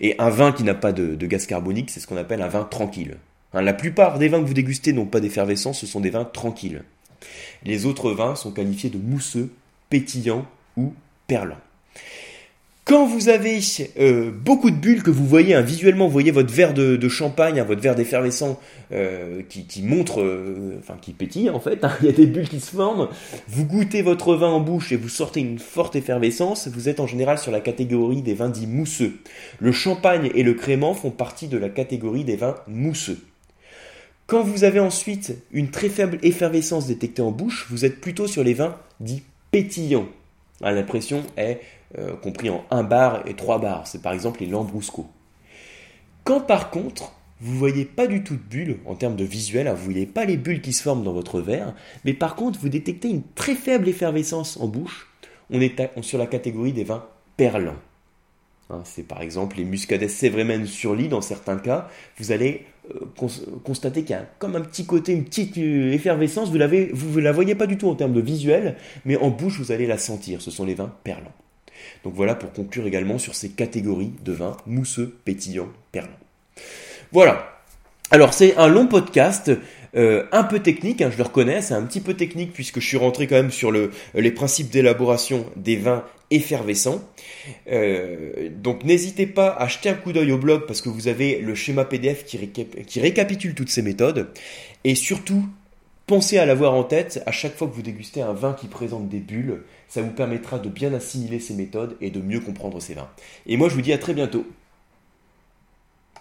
Et 0.00 0.14
un 0.18 0.30
vin 0.30 0.52
qui 0.52 0.62
n'a 0.62 0.74
pas 0.74 0.92
de, 0.92 1.14
gaz 1.26 1.46
carbonique, 1.46 1.90
c'est 1.90 1.98
ce 1.98 2.06
qu'on 2.06 2.16
appelle 2.16 2.42
un 2.42 2.48
vin 2.48 2.64
tranquille. 2.64 3.16
Hein, 3.52 3.62
la 3.62 3.74
plupart 3.74 4.18
des 4.18 4.28
vins 4.28 4.40
que 4.40 4.46
vous 4.46 4.54
dégustez 4.54 4.92
n'ont 4.92 5.06
pas 5.06 5.20
d'effervescence, 5.20 5.80
ce 5.80 5.86
sont 5.86 6.00
des 6.00 6.10
vins 6.10 6.24
tranquilles. 6.24 6.84
Les 7.64 7.84
autres 7.86 8.12
vins 8.12 8.36
sont 8.36 8.52
qualifiés 8.52 8.90
de 8.90 8.98
mousseux, 8.98 9.52
pétillants 9.90 10.46
ou 10.76 10.94
perlants. 11.26 11.56
Quand 12.84 13.06
vous 13.06 13.28
avez 13.28 13.60
euh, 14.00 14.32
beaucoup 14.32 14.72
de 14.72 14.76
bulles 14.76 15.04
que 15.04 15.10
vous 15.10 15.24
voyez, 15.24 15.54
hein, 15.54 15.60
visuellement, 15.60 16.06
vous 16.06 16.12
voyez 16.12 16.32
votre 16.32 16.52
verre 16.52 16.74
de, 16.74 17.08
champagne, 17.08 17.60
hein, 17.60 17.64
votre 17.64 17.80
verre 17.80 17.94
d'effervescent 17.94 18.58
euh, 18.90 19.42
qui, 19.48 19.82
montre, 19.82 20.20
euh, 20.20 20.80
enfin 20.80 20.96
qui 21.00 21.12
pétille 21.12 21.48
en 21.48 21.60
fait, 21.60 21.84
hein, 21.84 21.92
il 22.00 22.06
y 22.06 22.08
a 22.08 22.12
des 22.12 22.26
bulles 22.26 22.48
qui 22.48 22.58
se 22.58 22.74
forment, 22.74 23.08
vous 23.46 23.64
goûtez 23.66 24.02
votre 24.02 24.34
vin 24.34 24.48
en 24.48 24.58
bouche 24.58 24.90
et 24.90 24.96
vous 24.96 25.08
sortez 25.08 25.38
une 25.38 25.60
forte 25.60 25.94
effervescence, 25.94 26.66
vous 26.66 26.88
êtes 26.88 26.98
en 26.98 27.06
général 27.06 27.38
sur 27.38 27.52
la 27.52 27.60
catégorie 27.60 28.20
des 28.20 28.34
vins 28.34 28.50
dits 28.50 28.66
mousseux. 28.66 29.12
Le 29.60 29.70
champagne 29.70 30.32
et 30.34 30.42
le 30.42 30.54
crément 30.54 30.94
font 30.94 31.12
partie 31.12 31.46
de 31.46 31.58
la 31.58 31.68
catégorie 31.68 32.24
des 32.24 32.36
vins 32.36 32.56
mousseux. 32.66 33.18
Quand 34.26 34.42
vous 34.42 34.64
avez 34.64 34.80
ensuite 34.80 35.36
une 35.52 35.70
très 35.70 35.88
faible 35.88 36.18
effervescence 36.22 36.88
détectée 36.88 37.22
en 37.22 37.30
bouche, 37.30 37.68
vous 37.70 37.84
êtes 37.84 38.00
plutôt 38.00 38.26
sur 38.26 38.42
les 38.42 38.54
vins 38.54 38.76
dits 38.98 39.22
pétillants. 39.52 40.08
L'impression 40.60 41.22
est 41.36 41.60
euh, 41.98 42.16
compris 42.16 42.50
en 42.50 42.64
1 42.70 42.82
bar 42.84 43.22
et 43.26 43.34
3 43.34 43.58
bars. 43.58 43.86
C'est 43.86 44.02
par 44.02 44.12
exemple 44.12 44.40
les 44.40 44.46
Lambrusco. 44.46 45.06
Quand 46.24 46.40
par 46.40 46.70
contre, 46.70 47.12
vous 47.40 47.58
voyez 47.58 47.84
pas 47.84 48.06
du 48.06 48.22
tout 48.22 48.34
de 48.34 48.40
bulles 48.40 48.78
en 48.86 48.94
termes 48.94 49.16
de 49.16 49.24
visuel, 49.24 49.66
hein, 49.66 49.74
vous 49.74 49.84
voyez 49.84 50.06
pas 50.06 50.24
les 50.24 50.36
bulles 50.36 50.60
qui 50.60 50.72
se 50.72 50.82
forment 50.82 51.02
dans 51.02 51.12
votre 51.12 51.40
verre, 51.40 51.74
mais 52.04 52.14
par 52.14 52.36
contre 52.36 52.60
vous 52.60 52.68
détectez 52.68 53.08
une 53.08 53.22
très 53.34 53.56
faible 53.56 53.88
effervescence 53.88 54.56
en 54.58 54.68
bouche, 54.68 55.08
on 55.50 55.60
est 55.60 55.74
sur 56.02 56.18
la 56.18 56.26
catégorie 56.26 56.72
des 56.72 56.84
vins 56.84 57.04
perlants. 57.36 57.74
Hein, 58.70 58.80
c'est 58.84 59.02
par 59.02 59.20
exemple 59.22 59.56
les 59.56 59.64
muscadets 59.64 60.08
Sévremen 60.08 60.66
sur 60.66 60.94
lit 60.94 61.08
dans 61.08 61.20
certains 61.20 61.58
cas. 61.58 61.88
Vous 62.18 62.32
allez 62.32 62.64
euh, 62.90 63.06
constater 63.64 64.02
qu'il 64.02 64.12
y 64.12 64.18
a 64.18 64.26
comme 64.38 64.56
un 64.56 64.60
petit 64.60 64.86
côté, 64.86 65.12
une 65.12 65.24
petite 65.24 65.58
euh, 65.58 65.92
effervescence. 65.92 66.50
Vous 66.50 66.58
ne 66.58 67.20
la 67.20 67.32
voyez 67.32 67.54
pas 67.54 67.66
du 67.66 67.76
tout 67.76 67.88
en 67.88 67.94
termes 67.94 68.12
de 68.12 68.20
visuel, 68.20 68.76
mais 69.04 69.16
en 69.16 69.30
bouche, 69.30 69.58
vous 69.58 69.72
allez 69.72 69.86
la 69.86 69.98
sentir. 69.98 70.40
Ce 70.40 70.50
sont 70.50 70.64
les 70.64 70.74
vins 70.74 70.92
perlants. 71.04 71.34
Donc 72.04 72.14
voilà 72.14 72.34
pour 72.34 72.52
conclure 72.52 72.86
également 72.86 73.18
sur 73.18 73.34
ces 73.34 73.50
catégories 73.50 74.12
de 74.24 74.32
vins 74.32 74.56
mousseux, 74.66 75.16
pétillants, 75.24 75.68
perlants. 75.90 76.10
Voilà. 77.12 77.60
Alors 78.10 78.34
c'est 78.34 78.56
un 78.56 78.68
long 78.68 78.86
podcast. 78.86 79.50
Euh, 79.94 80.24
un 80.32 80.44
peu 80.44 80.60
technique, 80.60 81.02
hein, 81.02 81.10
je 81.12 81.18
le 81.18 81.24
reconnais, 81.24 81.60
c'est 81.60 81.74
un 81.74 81.82
petit 81.82 82.00
peu 82.00 82.14
technique 82.14 82.54
puisque 82.54 82.80
je 82.80 82.86
suis 82.86 82.96
rentré 82.96 83.26
quand 83.26 83.34
même 83.34 83.50
sur 83.50 83.70
le, 83.70 83.90
les 84.14 84.30
principes 84.30 84.70
d'élaboration 84.70 85.44
des 85.56 85.76
vins 85.76 86.02
effervescents. 86.30 87.02
Euh, 87.70 88.48
donc 88.50 88.84
n'hésitez 88.84 89.26
pas 89.26 89.50
à 89.50 89.68
jeter 89.68 89.90
un 89.90 89.94
coup 89.94 90.12
d'œil 90.12 90.32
au 90.32 90.38
blog 90.38 90.64
parce 90.66 90.80
que 90.80 90.88
vous 90.88 91.08
avez 91.08 91.40
le 91.40 91.54
schéma 91.54 91.84
PDF 91.84 92.24
qui 92.24 93.00
récapitule 93.00 93.54
toutes 93.54 93.68
ces 93.68 93.82
méthodes. 93.82 94.28
Et 94.84 94.94
surtout, 94.94 95.44
pensez 96.12 96.36
à 96.36 96.44
l'avoir 96.44 96.74
en 96.74 96.84
tête 96.84 97.22
à 97.24 97.32
chaque 97.32 97.54
fois 97.54 97.66
que 97.66 97.72
vous 97.72 97.80
dégustez 97.80 98.20
un 98.20 98.34
vin 98.34 98.52
qui 98.52 98.66
présente 98.66 99.08
des 99.08 99.18
bulles. 99.18 99.62
Ça 99.88 100.02
vous 100.02 100.10
permettra 100.10 100.58
de 100.58 100.68
bien 100.68 100.92
assimiler 100.92 101.40
ces 101.40 101.54
méthodes 101.54 101.96
et 102.02 102.10
de 102.10 102.20
mieux 102.20 102.40
comprendre 102.40 102.82
ces 102.82 102.92
vins. 102.92 103.08
Et 103.46 103.56
moi 103.56 103.70
je 103.70 103.76
vous 103.76 103.80
dis 103.80 103.94
à 103.94 103.98
très 103.98 104.12
bientôt. 104.12 104.44